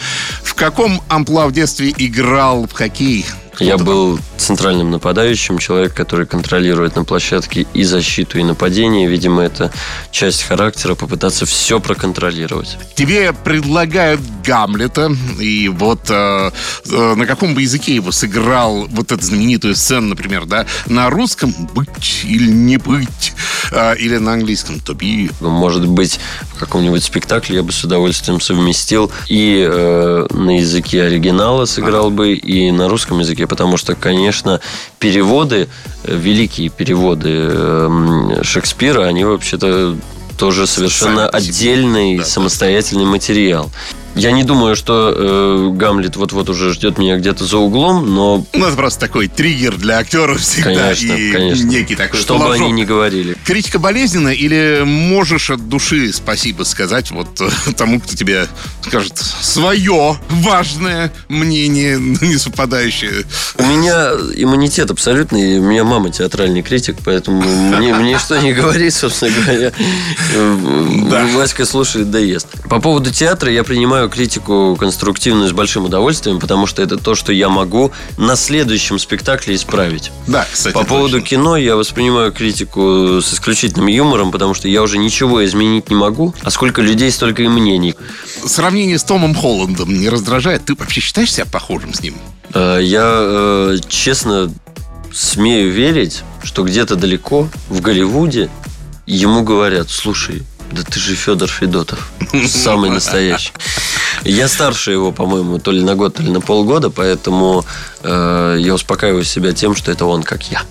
В 0.43 0.55
каком 0.55 1.01
амплуа 1.09 1.47
в 1.47 1.53
детстве 1.53 1.93
играл 1.97 2.67
в 2.67 2.73
хоккей? 2.73 3.25
Я 3.61 3.77
был 3.77 4.21
центральным 4.37 4.93
нападающим, 4.93 5.59
человек, 5.59 5.93
который 5.93 6.27
контролирует 6.27 6.95
на 6.95 7.05
площадке 7.05 7.67
и 7.75 7.83
защиту, 7.83 8.39
и 8.39 8.45
нападение. 8.45 9.09
Видимо, 9.09 9.43
это 9.43 9.73
часть 10.13 10.45
характера 10.45 10.95
попытаться 10.95 11.45
все 11.45 11.81
проконтролировать. 11.81 12.79
Тебе 12.95 13.33
предлагают 13.33 14.21
Гамлета, 14.45 15.11
и 15.41 15.69
вот 15.69 16.03
э, 16.09 16.51
э, 16.89 17.15
на 17.17 17.27
каком 17.27 17.55
бы 17.55 17.63
языке 17.63 17.97
его 17.97 18.13
сыграл 18.13 18.87
вот 18.89 19.11
эту 19.11 19.25
знаменитую 19.25 19.75
сцену, 19.75 20.09
например, 20.09 20.47
да? 20.47 20.65
На 20.87 21.11
русском 21.11 21.53
«быть» 21.75 22.23
или 22.25 22.51
«не 22.51 22.77
быть», 22.77 23.35
или 23.99 24.17
на 24.17 24.35
английском 24.35 24.77
«to 24.77 24.95
be». 24.97 25.33
Может 25.41 25.87
быть, 25.87 26.21
в 26.55 26.59
каком-нибудь 26.59 27.03
спектакле 27.03 27.57
я 27.57 27.63
бы 27.63 27.73
с 27.73 27.85
удовольствием 27.85 28.41
совместил 28.41 29.11
и 29.29 29.67
э, 29.69 30.27
на 30.31 30.59
языке 30.59 31.05
оригинала 31.05 31.65
сыграл 31.65 32.11
бы, 32.11 32.33
и 32.35 32.71
на 32.71 32.89
русском 32.89 33.19
языке, 33.21 33.47
потому 33.47 33.77
что, 33.77 33.95
конечно, 33.95 34.61
переводы, 34.99 35.69
э, 36.05 36.17
великие 36.17 36.69
переводы 36.69 37.31
э, 37.33 38.41
Шекспира, 38.43 39.05
они 39.05 39.25
вообще-то 39.25 39.97
тоже 40.39 40.67
совершенно 40.67 41.29
Сами 41.31 41.37
отдельный 41.37 42.17
Да, 42.17 42.23
да. 42.23 42.29
самостоятельный 42.29 43.05
материал. 43.05 43.71
Я 44.19 44.33
не 44.33 44.43
думаю, 44.45 44.75
что 44.77 45.15
э, 45.17 45.71
Гамлет 45.75 46.17
вот-вот 46.17 46.49
уже 46.51 46.73
ждет 46.75 46.99
меня 46.99 47.17
где-то 47.17 47.45
за 47.45 47.59
углом, 47.59 48.15
но, 48.15 48.45
Ну, 48.53 48.67
это 48.67 48.77
просто 48.77 49.01
такой 49.01 49.29
триггер 49.29 49.77
для 49.77 49.99
актеров 49.99 50.41
всегда. 50.41 50.75
конечно, 50.75 51.13
и 51.13 51.33
конечно, 51.33 51.67
некий 51.67 51.95
такой 51.95 52.19
что 52.19 52.39
бы 52.39 52.53
они 52.53 52.73
ни 52.73 52.85
говорили. 52.85 53.37
Критика 53.45 53.79
болезненна 53.79 54.29
или 54.29 54.83
можешь 54.85 55.51
от 55.51 55.69
души 55.69 56.13
спасибо 56.13 56.65
сказать 56.65 57.11
вот 57.11 57.41
э, 57.41 57.73
тому, 57.77 58.01
кто 58.01 58.15
тебе 58.17 58.47
скажет 58.83 59.17
свое 59.17 60.19
важное 60.29 61.13
мнение, 61.29 61.99
не 62.21 62.37
совпадающее? 62.39 63.25
У 63.57 63.63
меня 63.65 64.11
иммунитет 64.35 64.91
абсолютный. 64.91 65.59
У 65.59 65.63
меня 65.63 65.85
мама 65.85 66.11
театральный 66.11 66.63
критик, 66.63 66.97
поэтому 67.05 67.43
мне, 67.43 67.95
мне 67.95 68.19
что 68.19 68.37
не 68.39 68.53
говори, 68.53 68.91
собственно 68.91 69.33
говоря. 69.33 69.73
Да. 71.11 71.27
Васька 71.35 71.65
слушает, 71.65 72.11
да 72.11 72.19
ест. 72.19 72.49
По 72.69 72.81
поводу 72.81 73.11
театра 73.11 73.51
я 73.51 73.65
принимаю 73.65 74.08
критику 74.09 74.77
конструктивную 74.79 75.49
с 75.49 75.53
большим 75.53 75.85
удовольствием, 75.85 76.41
потому 76.41 76.67
что 76.67 76.83
это 76.83 76.97
то, 76.97 77.15
что 77.15 77.33
я 77.33 77.49
могу 77.49 77.93
на 78.17 78.37
следующем 78.37 78.99
спектакле 78.99 79.55
исправить. 79.55 80.11
Да, 80.27 80.47
кстати. 80.51 80.75
По 80.75 80.85
поводу 80.85 81.21
точно. 81.21 81.29
кино 81.29 81.57
я 81.57 81.77
воспринимаю 81.77 82.33
критику 82.33 83.21
с 83.23 83.33
исключительным 83.33 83.87
юмором, 83.89 84.31
потому 84.31 84.55
что 84.55 84.69
я 84.69 84.83
уже 84.83 84.99
ничего 84.99 85.45
изменить 85.45 85.91
не 85.91 85.97
могу, 85.97 86.35
а 86.43 86.51
сколько 86.51 86.83
людей, 86.83 87.11
столько 87.11 87.43
и 87.43 87.49
мнений. 87.49 87.95
Сравнение 88.45 88.99
с 88.99 89.05
Томом 89.05 89.35
Холландом 89.35 89.99
не 89.99 90.09
раздражает? 90.09 90.65
Ты 90.65 90.75
вообще 90.75 91.01
считаешь 91.01 91.33
себя 91.33 91.47
похожим 91.47 91.95
с 91.95 92.01
ним? 92.03 92.15
Э, 92.55 92.81
Я 92.83 93.03
э, 93.21 93.77
честно 93.89 94.53
смею 95.13 95.73
верить, 95.73 96.23
что 96.43 96.63
где-то 96.65 96.97
далеко, 96.97 97.49
в 97.69 97.81
Голливуде, 97.81 98.51
ему 99.07 99.43
говорят, 99.43 99.91
слушай, 99.91 100.43
да 100.73 100.83
ты 100.83 101.01
же 101.01 101.15
Федор 101.15 101.49
Федотов, 101.49 102.11
самый 102.47 102.91
настоящий. 102.91 103.53
Я 104.25 104.49
старше 104.49 104.93
его, 104.93 105.13
по-моему, 105.13 105.59
то 105.59 105.71
ли 105.71 105.83
на 105.83 105.95
год, 105.95 106.15
то 106.15 106.23
ли 106.23 106.31
на 106.31 106.41
полгода, 106.41 106.91
поэтому 106.91 107.65
э, 108.03 108.57
я 108.59 108.75
успокаиваю 108.75 109.25
себя 109.25 109.53
тем, 109.53 109.75
что 109.75 109.93
это 109.93 110.07
он, 110.07 110.23
как 110.23 110.51
я. 110.51 110.63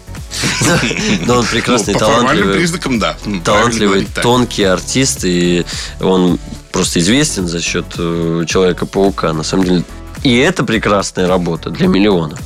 Но 1.25 1.39
он 1.39 1.45
прекрасный, 1.45 1.93
Ну, 1.93 1.99
талантливый, 1.99 2.55
признакам, 2.55 2.99
да. 2.99 3.17
Талантливый, 3.43 3.87
говорить 4.01 4.13
тонкий 4.21 4.63
артист, 4.63 5.19
и 5.23 5.65
он 5.99 6.39
просто 6.71 6.99
известен 6.99 7.47
за 7.47 7.61
счет 7.61 7.85
э, 7.97 8.43
Человека-паука. 8.47 9.33
На 9.33 9.43
самом 9.43 9.65
деле, 9.65 9.83
и 10.23 10.35
это 10.37 10.63
прекрасная 10.63 11.27
работа 11.27 11.69
для 11.69 11.87
миллионов. 11.87 12.39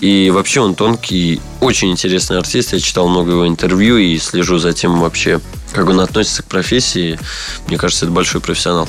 И 0.00 0.30
вообще 0.30 0.60
он 0.60 0.74
тонкий, 0.74 1.40
очень 1.60 1.90
интересный 1.90 2.38
артист. 2.38 2.72
Я 2.72 2.80
читал 2.80 3.08
много 3.08 3.32
его 3.32 3.46
интервью 3.46 3.98
и 3.98 4.18
слежу 4.18 4.58
за 4.58 4.72
тем 4.72 5.00
вообще, 5.00 5.40
как 5.72 5.88
он 5.88 6.00
относится 6.00 6.42
к 6.42 6.46
профессии. 6.46 7.18
Мне 7.66 7.78
кажется, 7.78 8.06
это 8.06 8.12
большой 8.12 8.40
профессионал. 8.40 8.88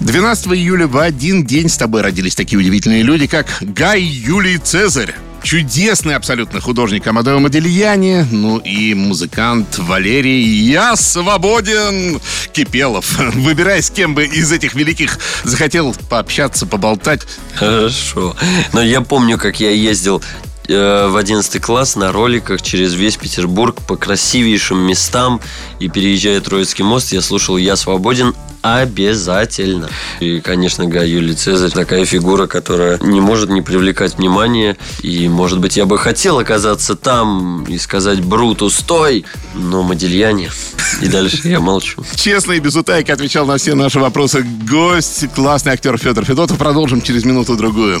12 0.00 0.48
июля 0.48 0.86
в 0.86 0.98
один 0.98 1.44
день 1.44 1.68
с 1.68 1.76
тобой 1.76 2.02
родились 2.02 2.34
такие 2.34 2.58
удивительные 2.58 3.02
люди, 3.02 3.26
как 3.26 3.46
Гай 3.60 4.02
Юлий 4.02 4.58
Цезарь. 4.58 5.14
Чудесный 5.42 6.16
абсолютно 6.16 6.60
художник 6.60 7.06
Амадео 7.06 7.38
Модельяни, 7.38 8.26
ну 8.32 8.58
и 8.58 8.94
музыкант 8.94 9.78
Валерий 9.78 10.42
«Я 10.42 10.96
свободен» 10.96 12.20
Кипелов. 12.52 13.16
Выбирай, 13.34 13.80
с 13.80 13.90
кем 13.90 14.16
бы 14.16 14.24
из 14.24 14.50
этих 14.50 14.74
великих 14.74 15.20
захотел 15.44 15.94
пообщаться, 16.10 16.66
поболтать. 16.66 17.22
Хорошо. 17.54 18.34
Но 18.72 18.82
я 18.82 19.02
помню, 19.02 19.38
как 19.38 19.60
я 19.60 19.70
ездил 19.70 20.20
э, 20.68 21.08
в 21.08 21.16
11 21.16 21.60
класс 21.60 21.96
на 21.96 22.12
роликах 22.12 22.62
через 22.62 22.94
весь 22.94 23.16
Петербург 23.16 23.80
по 23.86 23.96
красивейшим 23.96 24.78
местам. 24.78 25.40
И 25.80 25.88
переезжая 25.88 26.40
Троицкий 26.40 26.84
мост, 26.84 27.12
я 27.12 27.20
слушал 27.20 27.56
«Я 27.56 27.76
свободен» 27.76 28.34
обязательно. 28.62 29.88
И, 30.20 30.40
конечно, 30.40 30.86
Гай 30.86 31.08
Юлий 31.08 31.34
Цезарь 31.34 31.70
такая 31.70 32.04
фигура, 32.04 32.46
которая 32.46 32.98
не 32.98 33.20
может 33.20 33.48
не 33.48 33.62
привлекать 33.62 34.16
внимания. 34.16 34.76
И, 35.02 35.28
может 35.28 35.60
быть, 35.60 35.76
я 35.76 35.86
бы 35.86 35.98
хотел 35.98 36.38
оказаться 36.38 36.96
там 36.96 37.64
и 37.64 37.78
сказать 37.78 38.20
Бруту 38.20 38.70
«Стой!», 38.70 39.24
но 39.54 39.82
Модельяне. 39.82 40.50
И 41.00 41.08
дальше 41.08 41.48
я 41.48 41.60
молчу. 41.60 42.02
Честно 42.14 42.52
и 42.52 42.60
без 42.60 42.74
утайки 42.76 43.10
отвечал 43.10 43.46
на 43.46 43.56
все 43.58 43.74
наши 43.74 44.00
вопросы 44.00 44.42
гость, 44.42 45.26
классный 45.34 45.72
актер 45.72 45.96
Федор 45.98 46.24
Федотов. 46.24 46.58
Продолжим 46.58 47.02
через 47.02 47.24
минуту-другую. 47.24 48.00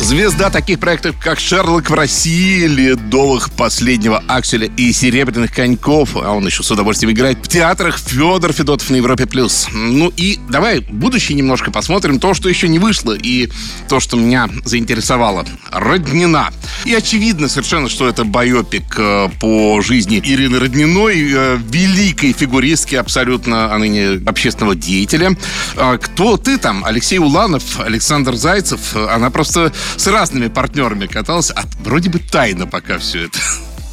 Звезда 0.00 0.48
таких 0.48 0.80
проектов, 0.80 1.14
как 1.22 1.38
«Шерлок 1.38 1.90
в 1.90 1.94
России», 1.94 2.66
«Ледовых 2.66 3.50
последнего 3.50 4.24
Акселя» 4.28 4.66
и 4.76 4.92
«Серебряных 4.92 5.54
коньков», 5.54 6.16
а 6.16 6.32
он 6.32 6.46
еще 6.46 6.62
с 6.62 6.70
удовольствием 6.70 7.12
играет 7.12 7.38
в 7.44 7.48
театрах 7.48 7.98
Федор 7.98 8.52
Федотов 8.52 8.88
на 8.88 8.96
Европе+. 8.96 9.26
плюс. 9.26 9.68
Ну 9.70 10.10
и 10.16 10.40
давай 10.48 10.80
будущее 10.80 11.36
немножко 11.36 11.70
посмотрим, 11.70 12.18
то, 12.18 12.32
что 12.32 12.48
еще 12.48 12.66
не 12.66 12.78
вышло, 12.78 13.14
и 13.14 13.50
то, 13.88 14.00
что 14.00 14.16
меня 14.16 14.48
заинтересовало. 14.64 15.46
«Роднина». 15.70 16.50
И 16.86 16.94
очевидно 16.94 17.48
совершенно, 17.48 17.90
что 17.90 18.08
это 18.08 18.24
байопик 18.24 18.94
э, 18.96 19.28
по 19.38 19.82
жизни 19.82 20.18
Ирины 20.18 20.58
Родниной, 20.58 21.30
э, 21.30 21.58
великой 21.68 22.32
фигуристки 22.32 22.94
абсолютно, 22.94 23.72
а 23.72 23.78
ныне 23.78 24.20
общественного 24.26 24.74
деятеля. 24.74 25.36
А 25.76 25.98
Кто 25.98 26.38
ты 26.38 26.56
там? 26.56 26.84
Алексей 26.86 27.18
Уланов, 27.18 27.78
Александр 27.80 28.34
Зайцев. 28.34 28.96
Она 28.96 29.30
просто 29.30 29.72
с 29.96 30.06
разными 30.06 30.48
партнерами 30.48 31.06
катался, 31.06 31.54
а 31.56 31.64
вроде 31.84 32.10
бы 32.10 32.18
тайна 32.18 32.66
пока 32.66 32.98
все 32.98 33.26
это. 33.26 33.38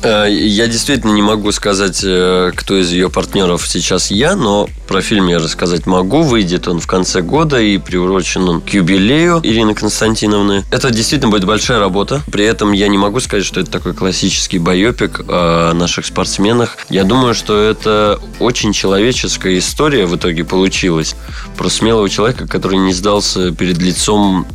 Э, 0.03 0.27
я 0.29 0.67
действительно 0.67 1.11
не 1.11 1.21
могу 1.21 1.51
сказать, 1.51 2.01
э, 2.03 2.51
кто 2.55 2.79
из 2.79 2.91
ее 2.91 3.09
партнеров 3.09 3.67
сейчас 3.67 4.11
я, 4.11 4.35
но 4.35 4.69
про 4.87 5.01
фильм 5.01 5.27
я 5.27 5.39
рассказать 5.39 5.85
могу. 5.85 6.21
Выйдет 6.21 6.67
он 6.67 6.79
в 6.79 6.87
конце 6.87 7.21
года 7.21 7.59
и 7.59 7.77
приурочен 7.77 8.47
он 8.47 8.61
к 8.61 8.69
юбилею 8.69 9.39
Ирины 9.43 9.73
Константиновны. 9.73 10.63
Это 10.71 10.91
действительно 10.91 11.31
будет 11.31 11.45
большая 11.45 11.79
работа. 11.79 12.21
При 12.31 12.45
этом 12.45 12.71
я 12.73 12.87
не 12.87 12.97
могу 12.97 13.19
сказать, 13.19 13.45
что 13.45 13.59
это 13.59 13.71
такой 13.71 13.93
классический 13.93 14.59
байопик 14.59 15.21
о 15.27 15.73
наших 15.73 16.05
спортсменах. 16.05 16.77
Я 16.89 17.03
думаю, 17.03 17.33
что 17.33 17.59
это 17.59 18.19
очень 18.39 18.73
человеческая 18.73 19.57
история 19.57 20.05
в 20.05 20.15
итоге 20.15 20.43
получилась. 20.43 21.15
Про 21.57 21.69
смелого 21.69 22.09
человека, 22.09 22.47
который 22.47 22.77
не 22.77 22.93
сдался 22.93 23.51
перед 23.51 23.79
лицом 23.79 24.45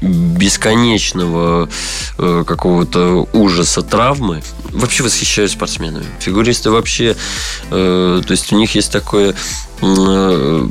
бесконечного 0.00 1.68
э, 2.18 2.44
какого-то 2.46 3.28
ужаса 3.32 3.82
травмы. 3.82 4.42
Вообще 4.70 5.02
восхищаюсь 5.02 5.52
спортсменами. 5.52 6.06
Фигуристы 6.20 6.70
вообще, 6.70 7.16
э, 7.70 8.22
то 8.26 8.30
есть 8.30 8.52
у 8.52 8.56
них 8.56 8.74
есть 8.74 8.92
такое 8.92 9.34
э, 9.82 10.68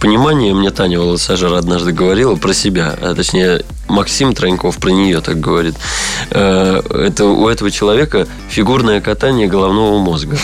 понимание, 0.00 0.54
мне 0.54 0.70
Таня 0.70 1.00
Волосажер 1.00 1.54
однажды 1.54 1.92
говорила 1.92 2.36
про 2.36 2.54
себя, 2.54 2.96
а 3.00 3.14
точнее 3.14 3.64
Максим 3.90 4.34
Троньков 4.34 4.78
про 4.78 4.90
нее 4.90 5.20
так 5.20 5.40
говорит. 5.40 5.74
Э, 6.30 6.80
это 6.90 7.26
у 7.26 7.48
этого 7.48 7.70
человека 7.70 8.26
фигурное 8.48 9.00
катание 9.00 9.48
головного 9.48 9.98
мозга. 9.98 10.38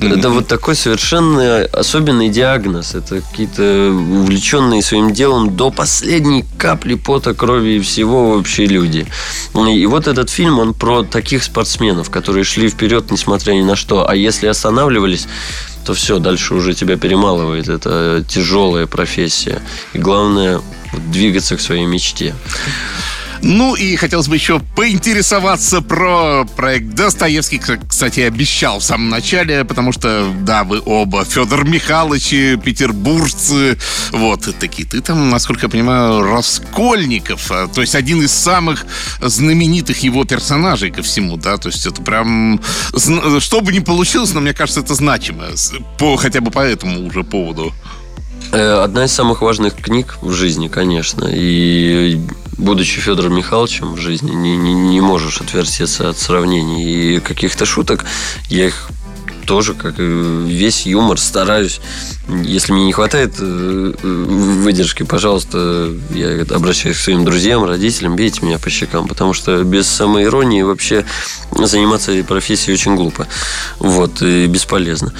Это 0.00 0.30
вот 0.30 0.46
такой 0.46 0.74
совершенно 0.74 1.64
особенный 1.72 2.28
диагноз. 2.28 2.94
Это 2.94 3.20
какие-то 3.20 3.90
увлеченные 3.90 4.82
своим 4.82 5.12
делом 5.12 5.56
до 5.56 5.70
последней 5.70 6.44
капли 6.58 6.94
пота, 6.94 7.34
крови 7.34 7.76
и 7.76 7.80
всего 7.80 8.36
вообще 8.36 8.66
люди. 8.66 9.06
И 9.54 9.86
вот 9.86 10.08
этот 10.08 10.30
фильм, 10.30 10.58
он 10.58 10.74
про 10.74 11.02
таких 11.02 11.44
спортсменов, 11.44 12.10
которые 12.10 12.44
шли 12.44 12.68
вперед, 12.68 13.10
несмотря 13.10 13.52
ни 13.52 13.62
на 13.62 13.76
что. 13.76 14.08
А 14.08 14.14
если 14.14 14.46
останавливались, 14.46 15.28
то 15.84 15.94
все, 15.94 16.18
дальше 16.18 16.54
уже 16.54 16.74
тебя 16.74 16.96
перемалывает. 16.96 17.68
Это 17.68 18.24
тяжелая 18.28 18.86
профессия. 18.86 19.62
И 19.92 19.98
главное, 19.98 20.60
двигаться 21.10 21.56
к 21.56 21.60
своей 21.60 21.86
мечте. 21.86 22.34
Ну 23.42 23.74
и 23.74 23.96
хотелось 23.96 24.28
бы 24.28 24.34
еще 24.34 24.60
поинтересоваться 24.74 25.82
про 25.82 26.46
проект 26.56 26.94
Достоевский. 26.94 27.60
Кстати, 27.86 28.20
обещал 28.20 28.78
в 28.78 28.82
самом 28.82 29.10
начале, 29.10 29.64
потому 29.64 29.92
что, 29.92 30.32
да, 30.40 30.64
вы 30.64 30.80
оба 30.84 31.24
Федор 31.24 31.64
Михайлович, 31.64 32.30
петербуржцы. 32.62 33.78
Вот, 34.10 34.48
такие. 34.58 34.88
Ты 34.88 35.00
там, 35.00 35.30
насколько 35.30 35.66
я 35.66 35.68
понимаю, 35.68 36.22
Раскольников. 36.22 37.50
А, 37.50 37.68
то 37.68 37.82
есть 37.82 37.94
один 37.94 38.22
из 38.22 38.32
самых 38.32 38.86
знаменитых 39.20 39.98
его 40.02 40.24
персонажей 40.24 40.90
ко 40.90 41.02
всему, 41.02 41.36
да? 41.36 41.58
То 41.58 41.68
есть 41.68 41.86
это 41.86 42.02
прям... 42.02 42.60
Что 43.38 43.60
бы 43.60 43.72
ни 43.72 43.80
получилось, 43.80 44.32
но 44.32 44.40
мне 44.40 44.54
кажется, 44.54 44.80
это 44.80 44.94
значимо. 44.94 45.44
По, 45.98 46.16
хотя 46.16 46.40
бы 46.40 46.50
по 46.50 46.60
этому 46.60 47.06
уже 47.06 47.22
поводу. 47.22 47.72
Э, 48.52 48.82
одна 48.82 49.04
из 49.04 49.12
самых 49.12 49.42
важных 49.42 49.74
книг 49.74 50.18
в 50.20 50.32
жизни, 50.32 50.68
конечно. 50.68 51.28
И 51.30 52.20
будучи 52.56 53.00
Федором 53.00 53.36
Михайловичем 53.36 53.94
в 53.94 53.98
жизни, 53.98 54.32
не, 54.32 54.56
не, 54.56 54.74
не 54.74 55.00
можешь 55.00 55.40
отвертеться 55.40 56.08
от 56.08 56.18
сравнений 56.18 57.16
и 57.16 57.20
каких-то 57.20 57.66
шуток. 57.66 58.04
Я 58.48 58.66
их 58.66 58.88
тоже, 59.46 59.74
как 59.74 59.98
и 59.98 60.02
весь 60.02 60.86
юмор, 60.86 61.18
стараюсь. 61.18 61.80
Если 62.28 62.72
мне 62.72 62.84
не 62.84 62.92
хватает 62.92 63.34
э, 63.38 63.92
выдержки, 64.02 65.04
пожалуйста, 65.04 65.90
я 66.10 66.42
обращаюсь 66.50 66.96
к 66.96 67.00
своим 67.00 67.24
друзьям, 67.24 67.64
родителям, 67.64 68.16
бейте 68.16 68.44
меня 68.44 68.58
по 68.58 68.68
щекам, 68.68 69.06
потому 69.06 69.32
что 69.32 69.62
без 69.62 69.86
самоиронии 69.86 70.62
вообще 70.62 71.04
заниматься 71.52 72.10
этой 72.10 72.24
профессией 72.24 72.74
очень 72.74 72.96
глупо. 72.96 73.26
Вот, 73.78 74.20
и 74.20 74.46
бесполезно. 74.46 75.12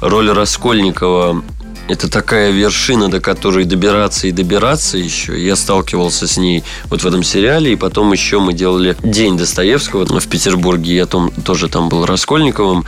Роль 0.00 0.30
Раскольникова 0.30 1.44
это 1.88 2.10
такая 2.10 2.50
вершина, 2.50 3.08
до 3.08 3.20
которой 3.20 3.64
добираться 3.64 4.26
и 4.26 4.32
добираться 4.32 4.96
еще. 4.98 5.42
Я 5.42 5.56
сталкивался 5.56 6.26
с 6.26 6.36
ней 6.36 6.64
вот 6.86 7.02
в 7.02 7.06
этом 7.06 7.22
сериале, 7.22 7.72
и 7.72 7.76
потом 7.76 8.12
еще 8.12 8.38
мы 8.38 8.52
делали 8.52 8.96
День 9.02 9.36
Достоевского 9.36 10.04
в 10.18 10.28
Петербурге. 10.28 10.96
Я 10.96 11.06
там, 11.06 11.30
тоже 11.30 11.68
там 11.68 11.88
был 11.88 12.06
Раскольниковым. 12.06 12.84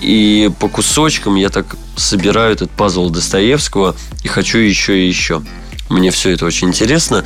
И 0.00 0.50
по 0.58 0.68
кусочкам 0.68 1.36
я 1.36 1.50
так 1.50 1.76
собираю 1.96 2.52
этот 2.52 2.70
пазл 2.70 3.10
Достоевского 3.10 3.94
и 4.22 4.28
хочу 4.28 4.58
еще 4.58 4.98
и 4.98 5.06
еще. 5.06 5.42
Мне 5.90 6.10
все 6.10 6.30
это 6.30 6.46
очень 6.46 6.68
интересно. 6.68 7.24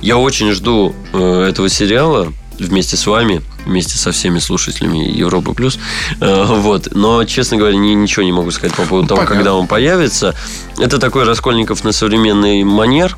Я 0.00 0.18
очень 0.18 0.52
жду 0.52 0.94
э, 1.12 1.48
этого 1.50 1.68
сериала 1.68 2.32
вместе 2.58 2.96
с 2.96 3.06
вами 3.06 3.42
вместе 3.64 3.96
со 3.96 4.12
всеми 4.12 4.38
слушателями 4.38 4.98
Европы 4.98 5.52
плюс. 5.54 5.78
Э, 6.20 6.44
вот. 6.46 6.88
Но, 6.94 7.24
честно 7.24 7.56
говоря, 7.56 7.76
ни, 7.76 7.90
ничего 7.94 8.24
не 8.24 8.32
могу 8.32 8.50
сказать 8.50 8.76
по 8.76 8.82
поводу 8.82 9.08
того, 9.08 9.22
когда 9.26 9.54
он 9.54 9.66
появится. 9.66 10.34
Это 10.78 10.98
такой 10.98 11.24
Раскольников 11.24 11.84
на 11.84 11.92
современный 11.92 12.62
манер. 12.64 13.16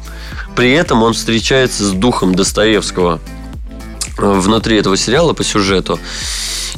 При 0.55 0.72
этом 0.72 1.03
он 1.03 1.14
встречается 1.14 1.85
с 1.85 1.92
духом 1.92 2.35
Достоевского 2.35 3.20
э, 4.18 4.40
внутри 4.40 4.77
этого 4.79 4.96
сериала 4.96 5.33
по 5.33 5.44
сюжету 5.44 5.99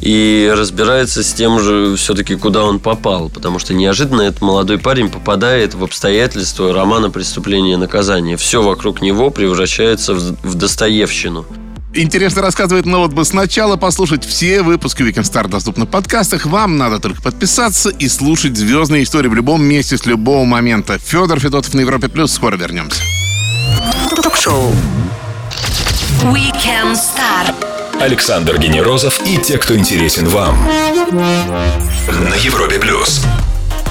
и 0.01 0.51
разбирается 0.55 1.23
с 1.23 1.33
тем 1.33 1.59
же 1.59 1.95
все-таки, 1.97 2.35
куда 2.35 2.63
он 2.63 2.79
попал. 2.79 3.29
Потому 3.29 3.59
что 3.59 3.73
неожиданно 3.73 4.21
этот 4.21 4.41
молодой 4.41 4.77
парень 4.77 5.09
попадает 5.09 5.73
в 5.73 5.83
обстоятельства 5.83 6.73
романа 6.73 7.09
«Преступление 7.09 7.73
и 7.73 7.77
наказание». 7.77 8.37
Все 8.37 8.61
вокруг 8.61 9.01
него 9.01 9.29
превращается 9.29 10.13
в, 10.13 10.37
в 10.43 10.55
Достоевщину. 10.55 11.45
Интересно 11.93 12.43
рассказывает, 12.43 12.85
но 12.85 12.99
вот 12.99 13.13
бы 13.13 13.25
сначала 13.25 13.75
послушать 13.75 14.23
все 14.23 14.61
выпуски 14.61 15.01
Weekend 15.01 15.23
Star 15.23 15.47
доступны 15.47 15.85
в 15.85 15.89
подкастах. 15.89 16.45
Вам 16.45 16.77
надо 16.77 16.99
только 16.99 17.21
подписаться 17.21 17.89
и 17.89 18.07
слушать 18.07 18.55
звездные 18.55 19.03
истории 19.03 19.27
в 19.27 19.33
любом 19.33 19.63
месте 19.63 19.97
с 19.97 20.05
любого 20.05 20.45
момента. 20.45 20.99
Федор 20.99 21.39
Федотов 21.39 21.73
на 21.73 21.79
Европе 21.79 22.07
Плюс. 22.07 22.31
Скоро 22.31 22.57
вернемся. 22.57 23.01
Ток-шоу 24.21 24.71
Weekend 26.25 26.93
Star. 26.93 27.55
Александр 27.99 28.59
Генерозов 28.59 29.19
и 29.25 29.37
те, 29.37 29.57
кто 29.57 29.75
интересен 29.75 30.27
вам. 30.27 30.57
На 32.07 32.35
Европе 32.35 32.77
Плюс. 32.79 33.21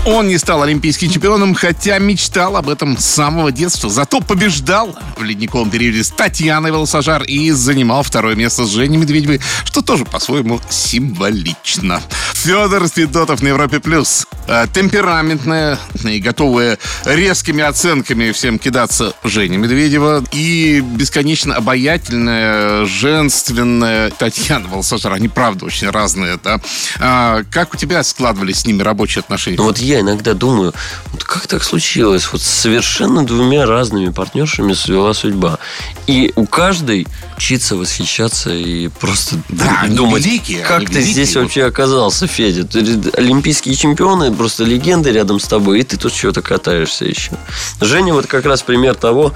Он 0.06 0.28
не 0.28 0.38
стал 0.38 0.62
олимпийским 0.62 1.10
чемпионом, 1.10 1.54
хотя 1.54 1.98
мечтал 1.98 2.56
об 2.56 2.68
этом 2.68 2.96
с 2.96 3.04
самого 3.04 3.52
детства. 3.52 3.90
Зато 3.90 4.20
побеждал 4.20 4.96
в 5.16 5.22
ледниковом 5.22 5.70
периоде 5.70 6.02
с 6.02 6.10
Татьяной 6.10 6.70
Волосожар 6.70 7.22
и 7.24 7.50
занимал 7.50 8.02
второе 8.02 8.34
место 8.34 8.64
с 8.64 8.70
Женей 8.70 8.98
Медведевой, 8.98 9.40
что 9.64 9.82
тоже 9.82 10.04
по-своему 10.04 10.60
символично. 10.70 12.00
Федор 12.34 12.88
Федотов 12.88 13.42
на 13.42 13.48
Европе 13.48 13.80
Плюс. 13.80 14.26
Э, 14.46 14.66
темпераментная 14.72 15.78
и 16.04 16.20
готовая 16.20 16.78
резкими 17.04 17.62
оценками 17.62 18.32
всем 18.32 18.58
кидаться 18.58 19.12
Женя 19.22 19.58
Медведева 19.58 20.24
и 20.32 20.80
бесконечно 20.80 21.54
обаятельная, 21.54 22.86
женственная 22.86 24.10
Татьяна 24.10 24.68
Волосожар. 24.68 25.12
Они, 25.12 25.28
правда, 25.28 25.66
очень 25.66 25.90
разные, 25.90 26.38
да? 26.42 26.60
А, 26.98 27.42
как 27.50 27.74
у 27.74 27.76
тебя 27.76 28.02
складывались 28.02 28.60
с 28.60 28.66
ними 28.66 28.82
рабочие 28.82 29.20
отношения? 29.20 29.58
Вот 29.58 29.78
я 29.88 30.00
иногда 30.00 30.34
думаю, 30.34 30.74
вот 31.12 31.24
как 31.24 31.46
так 31.46 31.64
случилось? 31.64 32.28
Вот 32.30 32.42
совершенно 32.42 33.26
двумя 33.26 33.64
разными 33.64 34.10
партнершами 34.10 34.74
свела 34.74 35.14
судьба. 35.14 35.58
И 36.06 36.32
у 36.36 36.46
каждой 36.46 37.06
учиться 37.36 37.76
восхищаться 37.76 38.50
и 38.50 38.88
просто 38.88 39.36
да, 39.48 39.84
думать, 39.88 40.24
великие, 40.24 40.62
как 40.62 40.80
ты 40.80 40.98
великие. 40.98 41.12
здесь 41.12 41.36
вообще 41.36 41.64
оказался, 41.64 42.26
Федя. 42.26 42.64
Ты 42.64 42.80
олимпийские 43.14 43.74
чемпионы, 43.74 44.32
просто 44.32 44.64
легенды 44.64 45.10
рядом 45.10 45.40
с 45.40 45.44
тобой, 45.44 45.80
и 45.80 45.82
ты 45.84 45.96
тут 45.96 46.12
что-то 46.12 46.42
катаешься 46.42 47.06
еще. 47.06 47.32
Женя 47.80 48.12
вот 48.12 48.26
как 48.26 48.44
раз 48.44 48.62
пример 48.62 48.94
того, 48.94 49.32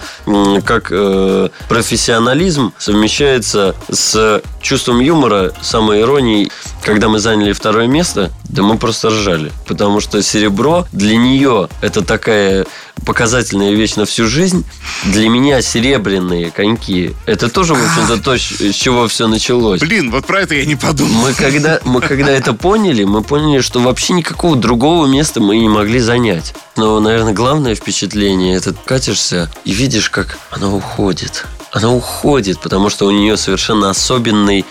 как 0.64 0.88
э, 0.90 1.48
профессионализм 1.68 2.72
совмещается 2.78 3.74
с 3.90 4.42
чувством 4.60 5.00
юмора, 5.00 5.52
самой 5.62 6.02
иронии. 6.02 6.50
Когда 6.82 7.08
мы 7.08 7.20
заняли 7.20 7.52
второе 7.52 7.86
место, 7.86 8.30
да 8.44 8.62
мы 8.62 8.76
просто 8.76 9.08
ржали. 9.08 9.52
Потому 9.66 10.00
что 10.00 10.22
серебро 10.42 10.86
для 10.92 11.16
нее 11.16 11.68
это 11.80 12.02
такая 12.02 12.66
показательная 13.06 13.72
вещь 13.72 13.94
на 13.94 14.04
всю 14.06 14.26
жизнь. 14.26 14.64
Для 15.04 15.28
меня 15.28 15.62
серебряные 15.62 16.50
коньки 16.50 17.14
это 17.26 17.48
тоже, 17.48 17.74
в 17.74 17.84
общем-то, 17.84 18.22
то, 18.22 18.36
с 18.36 18.74
чего 18.74 19.06
все 19.08 19.28
началось. 19.28 19.80
Блин, 19.80 20.10
вот 20.10 20.26
про 20.26 20.40
это 20.40 20.54
я 20.54 20.64
не 20.64 20.76
подумал. 20.76 21.22
Мы 21.22 21.32
когда, 21.32 21.80
мы 21.84 22.00
когда 22.00 22.30
это 22.30 22.52
поняли, 22.54 23.04
мы 23.04 23.22
поняли, 23.22 23.60
что 23.60 23.80
вообще 23.80 24.14
никакого 24.14 24.56
другого 24.56 25.06
места 25.06 25.40
мы 25.40 25.58
не 25.58 25.68
могли 25.68 26.00
занять. 26.00 26.54
Но, 26.76 26.98
наверное, 27.00 27.32
главное 27.32 27.74
впечатление 27.74 28.56
это 28.56 28.72
катишься 28.72 29.50
и 29.64 29.72
видишь, 29.72 30.10
как 30.10 30.38
она 30.50 30.72
уходит. 30.72 31.44
Она 31.70 31.92
уходит, 31.92 32.60
потому 32.60 32.90
что 32.90 33.06
у 33.06 33.10
нее 33.10 33.36
совершенно 33.36 33.90
особенный 33.90 34.64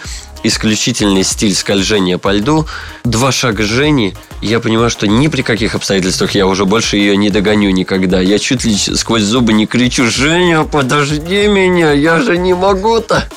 исключительный 0.44 1.24
стиль 1.24 1.56
скольжения 1.56 2.18
по 2.18 2.32
льду. 2.32 2.66
Два 3.04 3.32
шага 3.32 3.64
Жени, 3.64 4.16
я 4.42 4.60
понимаю, 4.60 4.90
что 4.90 5.08
ни 5.08 5.28
при 5.28 5.42
каких 5.42 5.76
обстоятельствах 5.76 6.32
я 6.32 6.48
уже 6.48 6.66
больше 6.66 6.98
ее 6.98 7.16
не 7.16 7.30
догоню 7.30 7.70
никогда. 7.72 8.20
Я 8.20 8.40
чуть 8.40 8.66
ли 8.66 8.76
сквозь 8.76 9.24
зубы 9.24 9.54
не 9.54 9.68
кричу, 9.68 10.10
Женя, 10.10 10.64
подожди 10.64 11.48
меня, 11.48 11.92
я 11.92 12.20
же 12.20 12.38
не 12.38 12.54
могу-то. 12.54 13.28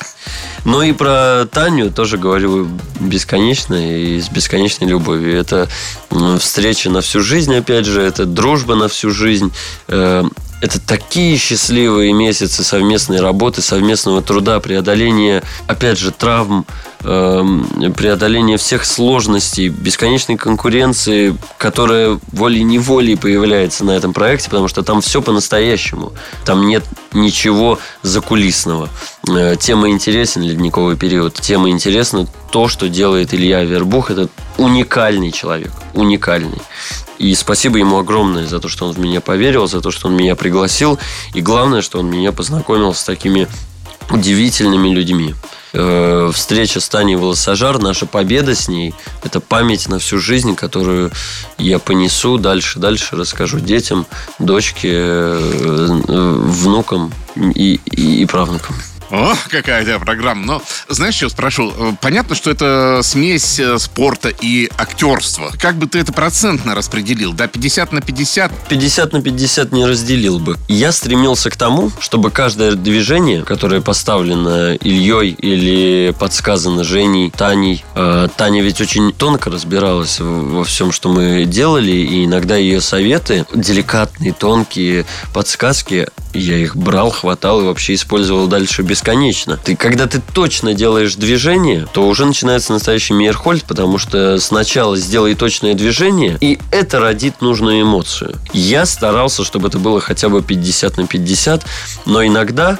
Ну 0.65 0.81
и 0.81 0.93
про 0.93 1.45
Таню 1.51 1.91
тоже 1.91 2.17
говорю 2.17 2.67
бесконечно 2.99 3.75
и 3.75 4.19
с 4.19 4.29
бесконечной 4.29 4.87
любовью. 4.87 5.37
Это 5.37 5.69
встреча 6.39 6.89
на 6.89 7.01
всю 7.01 7.21
жизнь, 7.21 7.53
опять 7.53 7.85
же, 7.85 8.01
это 8.01 8.25
дружба 8.25 8.73
на 8.73 8.87
всю 8.87 9.11
жизнь. 9.11 9.53
Э, 9.87 10.23
это 10.61 10.79
такие 10.79 11.37
счастливые 11.37 12.13
месяцы 12.13 12.63
совместной 12.63 13.21
работы, 13.21 13.61
совместного 13.61 14.23
труда, 14.23 14.59
преодоления, 14.59 15.43
опять 15.67 15.99
же, 15.99 16.09
травм, 16.11 16.65
преодоление 17.05 18.57
всех 18.57 18.83
сложностей, 18.83 19.69
бесконечной 19.69 20.37
конкуренции, 20.37 21.37
которая 21.57 22.19
волей-неволей 22.31 23.15
появляется 23.15 23.85
на 23.85 23.91
этом 23.91 24.11
проекте, 24.11 24.49
потому 24.49 24.67
что 24.67 24.81
там 24.81 25.01
все 25.01 25.21
по-настоящему. 25.21 26.13
Там 26.45 26.67
нет 26.67 26.83
ничего 27.13 27.79
закулисного. 28.01 28.89
Э, 29.27 29.55
тема 29.59 29.89
интересен, 29.89 30.41
ледниковый 30.41 30.97
период. 30.97 31.35
Тема 31.35 31.69
интересна 31.69 32.27
то, 32.51 32.67
что 32.67 32.89
делает 32.89 33.33
Илья 33.33 33.63
Вербух. 33.63 34.11
Это 34.11 34.29
уникальный 34.57 35.31
человек. 35.31 35.71
Уникальный. 35.93 36.61
И 37.17 37.33
спасибо 37.35 37.77
ему 37.77 37.97
огромное 37.97 38.45
за 38.45 38.59
то, 38.59 38.67
что 38.67 38.87
он 38.87 38.93
в 38.93 38.99
меня 38.99 39.21
поверил, 39.21 39.67
за 39.67 39.81
то, 39.81 39.91
что 39.91 40.07
он 40.07 40.17
меня 40.17 40.35
пригласил. 40.35 40.99
И 41.33 41.41
главное, 41.41 41.81
что 41.81 41.99
он 41.99 42.09
меня 42.09 42.31
познакомил 42.31 42.93
с 42.93 43.03
такими 43.03 43.47
удивительными 44.09 44.89
людьми. 44.89 45.35
Э, 45.73 46.31
встреча 46.33 46.79
с 46.79 46.89
Таней 46.89 47.15
Волосожар, 47.15 47.79
наша 47.79 48.05
победа 48.05 48.55
с 48.55 48.67
ней, 48.67 48.93
это 49.23 49.39
память 49.39 49.89
на 49.89 49.99
всю 49.99 50.19
жизнь, 50.19 50.55
которую 50.55 51.11
я 51.57 51.79
понесу 51.79 52.37
дальше, 52.37 52.79
дальше 52.79 53.15
расскажу 53.15 53.59
детям, 53.59 54.05
дочке, 54.39 54.91
э, 54.91 56.01
внукам 56.07 57.13
и, 57.35 57.79
и, 57.85 58.21
и 58.21 58.25
правнукам. 58.25 58.75
О, 59.15 59.33
какая 59.49 59.81
у 59.81 59.85
тебя 59.85 59.97
программа. 59.97 60.45
Но 60.45 60.61
знаешь, 60.89 61.15
что 61.15 61.29
спрошу? 61.29 61.71
Э, 61.77 61.93
понятно, 62.01 62.35
что 62.35 62.51
это 62.51 62.99
смесь 63.01 63.59
э, 63.61 63.79
спорта 63.79 64.27
и 64.27 64.69
актерства. 64.77 65.53
Как 65.57 65.75
бы 65.75 65.87
ты 65.87 65.99
это 65.99 66.11
процентно 66.11 66.75
распределил? 66.75 67.31
Да, 67.31 67.47
50 67.47 67.93
на 67.93 68.01
50? 68.01 68.51
50 68.67 69.13
на 69.13 69.21
50 69.21 69.71
не 69.71 69.85
разделил 69.85 70.39
бы. 70.39 70.57
Я 70.67 70.91
стремился 70.91 71.49
к 71.49 71.55
тому, 71.55 71.91
чтобы 72.01 72.29
каждое 72.29 72.73
движение, 72.73 73.43
которое 73.43 73.79
поставлено 73.79 74.73
Ильей 74.73 75.29
или 75.31 76.13
подсказано 76.19 76.83
Женей, 76.83 77.31
Таней, 77.31 77.85
э, 77.95 78.27
Таня 78.35 78.63
ведь 78.63 78.81
очень 78.81 79.13
тонко 79.13 79.49
разбиралась 79.49 80.19
во 80.19 80.65
всем, 80.65 80.91
что 80.91 81.07
мы 81.07 81.45
делали, 81.45 81.91
и 81.91 82.25
иногда 82.25 82.57
ее 82.57 82.81
советы, 82.81 83.45
деликатные, 83.53 84.33
тонкие 84.33 85.05
подсказки, 85.33 86.09
я 86.33 86.57
их 86.57 86.75
брал, 86.75 87.11
хватал 87.11 87.61
и 87.61 87.63
вообще 87.63 87.93
использовал 87.93 88.47
дальше 88.47 88.83
бесконечно. 89.05 89.57
Ты, 89.63 89.75
когда 89.75 90.07
ты 90.07 90.19
точно 90.33 90.73
делаешь 90.73 91.15
движение, 91.15 91.87
то 91.93 92.07
уже 92.07 92.25
начинается 92.25 92.73
настоящий 92.73 93.13
Мейерхольд, 93.13 93.63
потому 93.63 93.99
что 93.99 94.39
сначала 94.39 94.97
сделай 94.97 95.35
точное 95.35 95.75
движение, 95.75 96.37
и 96.41 96.59
это 96.71 96.99
родит 96.99 97.41
нужную 97.41 97.83
эмоцию. 97.83 98.35
Я 98.51 98.85
старался, 98.85 99.43
чтобы 99.43 99.67
это 99.67 99.77
было 99.77 99.99
хотя 100.01 100.29
бы 100.29 100.41
50 100.41 100.97
на 100.97 101.07
50, 101.07 101.65
но 102.05 102.25
иногда 102.25 102.79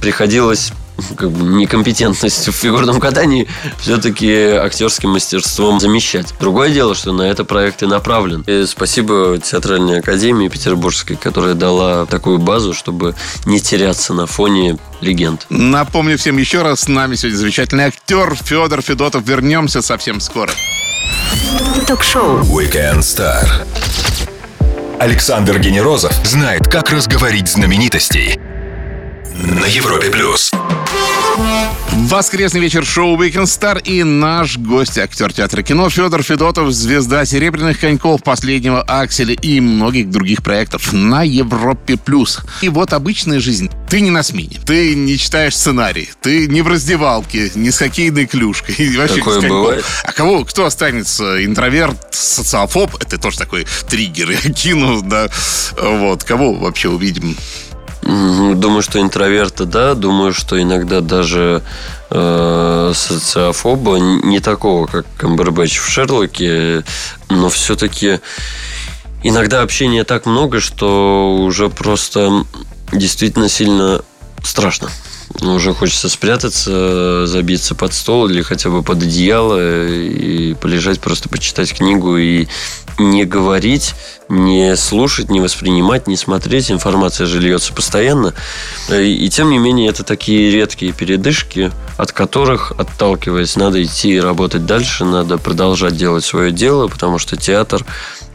приходилось 0.00 0.72
как 1.16 1.30
бы 1.30 1.44
некомпетентность 1.56 2.48
в 2.48 2.52
фигурном 2.52 3.00
катании 3.00 3.48
все-таки 3.78 4.32
актерским 4.52 5.10
мастерством 5.10 5.80
замещать. 5.80 6.34
Другое 6.40 6.70
дело, 6.70 6.94
что 6.94 7.12
на 7.12 7.22
это 7.22 7.44
проект 7.44 7.82
и 7.82 7.86
направлен. 7.86 8.42
И 8.46 8.66
спасибо 8.66 9.38
Театральной 9.38 10.00
академии 10.00 10.48
Петербургской, 10.48 11.16
которая 11.16 11.54
дала 11.54 12.06
такую 12.06 12.38
базу, 12.38 12.74
чтобы 12.74 13.14
не 13.46 13.60
теряться 13.60 14.14
на 14.14 14.26
фоне 14.26 14.78
легенд. 15.00 15.46
Напомню 15.48 16.18
всем 16.18 16.36
еще 16.38 16.62
раз, 16.62 16.80
с 16.80 16.88
нами 16.88 17.14
сегодня 17.14 17.36
замечательный 17.38 17.84
актер 17.84 18.34
Федор 18.34 18.82
Федотов. 18.82 19.22
Вернемся 19.24 19.82
совсем 19.82 20.20
скоро. 20.20 20.52
Ток-шоу 21.86 22.40
Weekend 22.42 23.00
Star. 23.00 23.46
Александр 24.98 25.58
Генерозов 25.60 26.12
знает, 26.24 26.66
как 26.66 26.90
разговорить 26.90 27.48
знаменитостей 27.48 28.38
на 29.34 29.66
Европе 29.66 30.10
плюс. 30.10 30.50
Воскресный 32.08 32.60
вечер 32.60 32.86
шоу 32.86 33.16
Weekend 33.16 33.44
Star 33.44 33.82
и 33.82 34.02
наш 34.02 34.56
гость, 34.56 34.96
актер 34.98 35.32
театра 35.32 35.62
кино 35.62 35.90
Федор 35.90 36.22
Федотов, 36.22 36.72
звезда 36.72 37.24
«Серебряных 37.26 37.80
коньков», 37.80 38.22
«Последнего 38.22 38.80
Акселя» 38.80 39.34
и 39.34 39.60
многих 39.60 40.08
других 40.08 40.42
проектов 40.42 40.92
на 40.92 41.22
Европе+. 41.22 41.96
плюс. 41.96 42.40
И 42.62 42.68
вот 42.68 42.92
обычная 42.92 43.40
жизнь. 43.40 43.70
Ты 43.90 44.00
не 44.00 44.10
на 44.10 44.22
смене, 44.22 44.58
ты 44.64 44.94
не 44.94 45.18
читаешь 45.18 45.54
сценарий, 45.54 46.08
ты 46.22 46.46
не 46.46 46.62
в 46.62 46.68
раздевалке, 46.68 47.52
не 47.54 47.70
с 47.70 47.78
хоккейной 47.78 48.26
клюшкой. 48.26 48.96
Вообще 48.96 49.16
Такое 49.16 49.40
бывает. 49.42 49.84
А 50.04 50.12
кого, 50.12 50.44
кто 50.44 50.64
останется? 50.64 51.44
Интроверт, 51.44 52.14
социофоб? 52.14 52.96
Это 53.02 53.18
тоже 53.18 53.38
такой 53.38 53.66
триггер. 53.88 54.30
Я 54.44 54.52
кину, 54.52 55.02
да. 55.02 55.28
Вот, 55.80 56.24
кого 56.24 56.54
вообще 56.54 56.88
увидим? 56.88 57.36
Думаю, 58.08 58.80
что 58.80 59.00
интроверта, 59.00 59.66
да. 59.66 59.94
Думаю, 59.94 60.32
что 60.32 60.60
иногда 60.60 61.02
даже 61.02 61.62
э, 62.10 62.92
социофоба 62.94 63.98
не 63.98 64.40
такого, 64.40 64.86
как 64.86 65.04
Камбербэтч 65.18 65.76
в 65.76 65.86
Шерлоке, 65.86 66.84
но 67.28 67.50
все-таки 67.50 68.20
иногда 69.22 69.60
общения 69.60 70.04
так 70.04 70.24
много, 70.24 70.60
что 70.60 71.36
уже 71.36 71.68
просто 71.68 72.46
действительно 72.92 73.50
сильно 73.50 74.00
страшно. 74.42 74.88
Уже 75.40 75.74
хочется 75.74 76.08
спрятаться, 76.08 77.26
забиться 77.26 77.74
под 77.74 77.92
стол 77.92 78.28
или 78.28 78.42
хотя 78.42 78.70
бы 78.70 78.82
под 78.82 79.02
одеяло 79.02 79.86
и 79.86 80.54
полежать, 80.54 81.00
просто 81.00 81.28
почитать 81.28 81.72
книгу 81.72 82.16
и 82.16 82.48
не 82.98 83.24
говорить, 83.24 83.94
не 84.28 84.74
слушать, 84.74 85.30
не 85.30 85.40
воспринимать, 85.40 86.06
не 86.06 86.16
смотреть. 86.16 86.70
Информация 86.70 87.26
же 87.26 87.40
льется 87.40 87.72
постоянно. 87.72 88.34
И, 88.90 89.28
тем 89.30 89.50
не 89.50 89.58
менее, 89.58 89.90
это 89.90 90.02
такие 90.02 90.50
редкие 90.50 90.92
передышки, 90.92 91.70
от 91.96 92.12
которых, 92.12 92.72
отталкиваясь, 92.72 93.54
надо 93.56 93.82
идти 93.82 94.14
и 94.14 94.20
работать 94.20 94.66
дальше, 94.66 95.04
надо 95.04 95.38
продолжать 95.38 95.96
делать 95.96 96.24
свое 96.24 96.50
дело, 96.50 96.88
потому 96.88 97.18
что 97.18 97.36
театр 97.36 97.84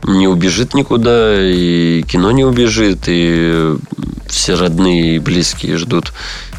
не 0.04 0.28
убежит 0.28 0.74
никуда, 0.74 1.42
и 1.42 2.04
кино 2.04 2.32
не 2.32 2.46
убежит, 2.46 3.04
и 3.08 3.76
все 4.28 4.56
родные 4.56 5.16
и 5.16 5.20
близкие 5.20 5.78
ждут 5.78 6.14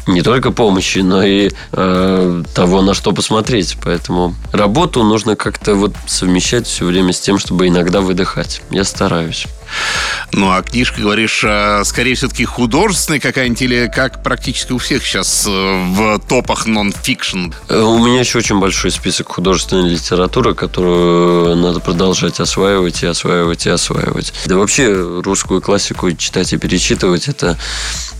не 0.07 0.21
только 0.21 0.51
помощи, 0.51 0.99
но 0.99 1.23
и 1.23 1.49
э, 1.71 2.43
того, 2.53 2.81
на 2.81 2.93
что 2.93 3.11
посмотреть. 3.11 3.77
Поэтому 3.83 4.35
работу 4.51 5.03
нужно 5.03 5.35
как-то 5.35 5.75
вот 5.75 5.93
совмещать 6.07 6.67
все 6.67 6.85
время 6.85 7.13
с 7.13 7.19
тем, 7.19 7.39
чтобы 7.39 7.67
иногда 7.67 8.01
выдыхать. 8.01 8.61
Я 8.69 8.83
стараюсь. 8.83 9.47
Ну, 10.31 10.51
а 10.51 10.61
книжка, 10.61 11.01
говоришь, 11.01 11.43
а, 11.45 11.83
скорее 11.83 12.15
все-таки 12.15 12.45
художественная 12.45 13.19
какая-нибудь 13.19 13.61
или 13.61 13.91
как 13.93 14.23
практически 14.23 14.71
у 14.71 14.77
всех 14.77 15.03
сейчас 15.03 15.45
э, 15.47 15.49
в 15.49 16.19
топах 16.19 16.65
нон-фикшн? 16.65 17.51
Э, 17.69 17.81
у 17.81 18.05
меня 18.05 18.19
еще 18.19 18.39
очень 18.39 18.59
большой 18.59 18.91
список 18.91 19.29
художественной 19.29 19.89
литературы, 19.89 20.53
которую 20.53 21.55
надо 21.55 21.79
продолжать 21.79 22.39
осваивать 22.39 23.03
и 23.03 23.07
осваивать 23.07 23.65
и 23.65 23.69
осваивать. 23.69 24.33
Да 24.45 24.57
вообще 24.57 24.93
русскую 24.93 25.61
классику 25.61 26.11
читать 26.11 26.53
и 26.53 26.57
перечитывать 26.57 27.27
это 27.27 27.57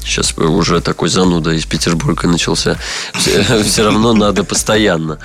сейчас 0.05 0.37
уже 0.37 0.81
такой 0.81 1.09
зануда 1.09 1.51
из 1.51 1.65
Петербурга 1.65 2.27
начался. 2.27 2.77
Все 3.13 3.83
равно 3.83 4.13
надо 4.13 4.43
постоянно. 4.43 5.19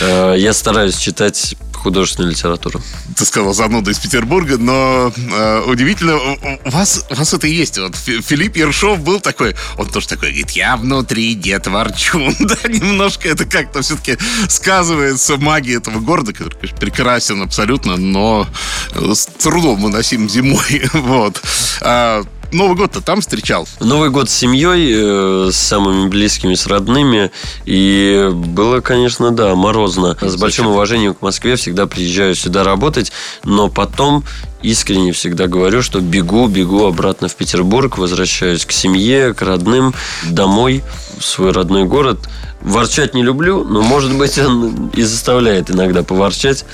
Э, 0.00 0.34
я 0.36 0.52
стараюсь 0.52 0.96
читать 0.96 1.56
художественную 1.84 2.32
литературу. 2.32 2.80
Ты 3.14 3.26
сказал 3.26 3.52
зануда 3.52 3.90
из 3.90 3.98
Петербурга, 3.98 4.56
но 4.56 5.12
э, 5.14 5.64
удивительно, 5.66 6.16
у 6.64 6.70
вас, 6.70 7.04
у 7.10 7.14
вас 7.14 7.34
это 7.34 7.46
есть. 7.46 7.78
Вот 7.78 7.94
Филипп 7.94 8.56
Ершов 8.56 9.00
был 9.00 9.20
такой, 9.20 9.54
он 9.76 9.90
тоже 9.90 10.08
такой, 10.08 10.30
говорит, 10.30 10.52
я 10.52 10.78
внутри 10.78 11.34
дед 11.34 11.66
Ворчун. 11.66 12.34
да, 12.40 12.56
немножко 12.68 13.28
это 13.28 13.44
как-то 13.44 13.82
все-таки 13.82 14.16
сказывается 14.48 15.36
магия 15.36 15.76
этого 15.76 16.00
города, 16.00 16.32
который, 16.32 16.54
конечно, 16.54 16.78
прекрасен 16.78 17.42
абсолютно, 17.42 17.98
но 17.98 18.46
с 18.94 19.26
трудом 19.26 19.82
выносим 19.82 20.28
зимой. 20.28 20.88
вот. 20.94 21.42
А, 21.82 22.22
Новый 22.52 22.76
год-то 22.76 23.00
там 23.00 23.20
встречал? 23.20 23.66
Новый 23.80 24.10
год 24.10 24.30
с 24.30 24.34
семьей, 24.34 24.92
э, 24.94 25.50
с 25.50 25.56
самыми 25.56 26.08
близкими, 26.08 26.54
с 26.54 26.66
родными. 26.66 27.30
И 27.64 28.30
было, 28.32 28.80
конечно, 28.80 29.30
да, 29.30 29.54
морозно. 29.54 30.16
С 30.20 30.36
большим 30.36 30.68
уважением 30.68 31.14
к 31.14 31.22
Москве 31.22 31.56
всегда 31.56 31.86
приезжаю 31.86 32.34
сюда 32.34 32.64
работать. 32.64 33.12
Но 33.44 33.68
потом 33.68 34.24
искренне 34.62 35.12
всегда 35.12 35.46
говорю, 35.46 35.82
что 35.82 36.00
бегу, 36.00 36.46
бегу 36.46 36.86
обратно 36.86 37.28
в 37.28 37.36
Петербург, 37.36 37.98
возвращаюсь 37.98 38.64
к 38.64 38.72
семье, 38.72 39.34
к 39.34 39.42
родным, 39.42 39.94
домой, 40.30 40.82
в 41.18 41.24
свой 41.24 41.52
родной 41.52 41.84
город. 41.84 42.18
Ворчать 42.60 43.14
не 43.14 43.22
люблю, 43.22 43.64
но, 43.64 43.82
может 43.82 44.16
быть, 44.16 44.38
он 44.38 44.88
и 44.94 45.02
заставляет 45.02 45.70
иногда 45.70 46.02
поворчать. 46.02 46.64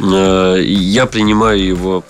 Э, 0.00 0.60
Я 0.60 1.06
принимаю 1.06 1.64
его 1.64 2.04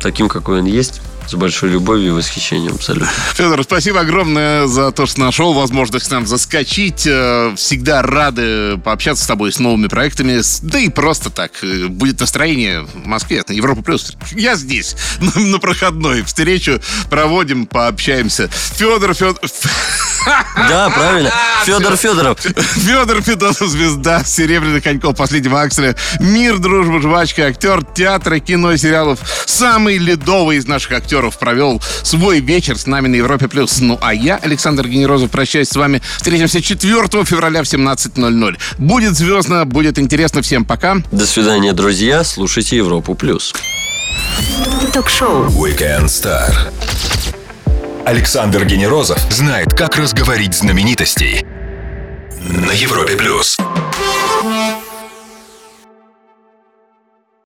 таким, 0.00 0.28
какой 0.28 0.60
он 0.60 0.66
есть 0.66 1.00
с 1.28 1.34
большой 1.34 1.70
любовью 1.70 2.08
и 2.08 2.10
восхищением 2.12 2.74
абсолютно. 2.74 3.08
Федор, 3.34 3.62
спасибо 3.64 4.00
огромное 4.00 4.66
за 4.66 4.92
то, 4.92 5.06
что 5.06 5.20
нашел 5.20 5.52
возможность 5.54 6.10
нам 6.10 6.26
заскочить. 6.26 7.06
Э, 7.06 7.54
Всегда 7.56 8.02
рады 8.02 8.76
пообщаться 8.78 9.24
с 9.24 9.26
тобой 9.26 9.52
с 9.52 9.58
новыми 9.58 9.86
проектами. 9.88 10.40
Да 10.62 10.78
и 10.78 10.88
просто 10.88 11.30
так. 11.30 11.52
э, 11.62 11.86
Будет 11.86 12.20
настроение 12.20 12.82
в 12.82 13.06
Москве. 13.06 13.42
на 13.46 13.52
Европа 13.52 13.82
Плюс. 13.82 14.12
Я 14.32 14.54
здесь, 14.56 14.96
на, 15.36 15.58
проходной. 15.58 16.22
Встречу 16.22 16.80
проводим, 17.10 17.66
пообщаемся. 17.66 18.48
Федор, 18.48 19.14
Федор... 19.14 19.38
Да, 20.68 20.88
правильно. 20.90 21.32
Федор 21.64 21.96
Федоров. 21.96 22.38
Федор 22.40 23.22
Федотов, 23.22 23.68
звезда 23.68 24.22
серебряных 24.24 24.84
коньков 24.84 25.16
последнего 25.16 25.60
акселя. 25.60 25.96
Мир, 26.20 26.58
дружба, 26.58 27.00
жвачка, 27.00 27.46
актер 27.46 27.84
театра, 27.84 28.38
кино 28.38 28.72
и 28.72 28.78
сериалов. 28.78 29.18
Самый 29.46 29.98
ледовый 29.98 30.58
из 30.58 30.66
наших 30.66 30.92
актеров 31.12 31.38
провел 31.38 31.82
свой 32.02 32.40
вечер 32.40 32.78
с 32.78 32.86
нами 32.86 33.08
на 33.08 33.16
Европе+. 33.16 33.46
плюс. 33.46 33.80
Ну, 33.80 33.98
а 34.00 34.14
я, 34.14 34.36
Александр 34.36 34.88
Генерозов, 34.88 35.30
прощаюсь 35.30 35.68
с 35.68 35.76
вами. 35.76 36.00
Встретимся 36.16 36.62
4 36.62 37.24
февраля 37.24 37.62
в 37.62 37.66
17.00. 37.66 38.56
Будет 38.78 39.14
звездно, 39.14 39.66
будет 39.66 39.98
интересно. 39.98 40.40
Всем 40.40 40.64
пока. 40.64 40.96
До 41.12 41.26
свидания, 41.26 41.74
друзья. 41.74 42.24
Слушайте 42.24 42.78
Европу 42.78 43.14
плюс. 43.14 43.52
Ток-шоу. 44.94 45.48
Weekend 45.48 46.06
Star. 46.06 46.50
Александр 48.06 48.64
Генерозов 48.64 49.18
знает, 49.30 49.74
как 49.74 49.96
разговорить 49.96 50.54
знаменитостей. 50.54 51.44
На 52.40 52.72
Европе 52.72 53.16
плюс. 53.16 53.58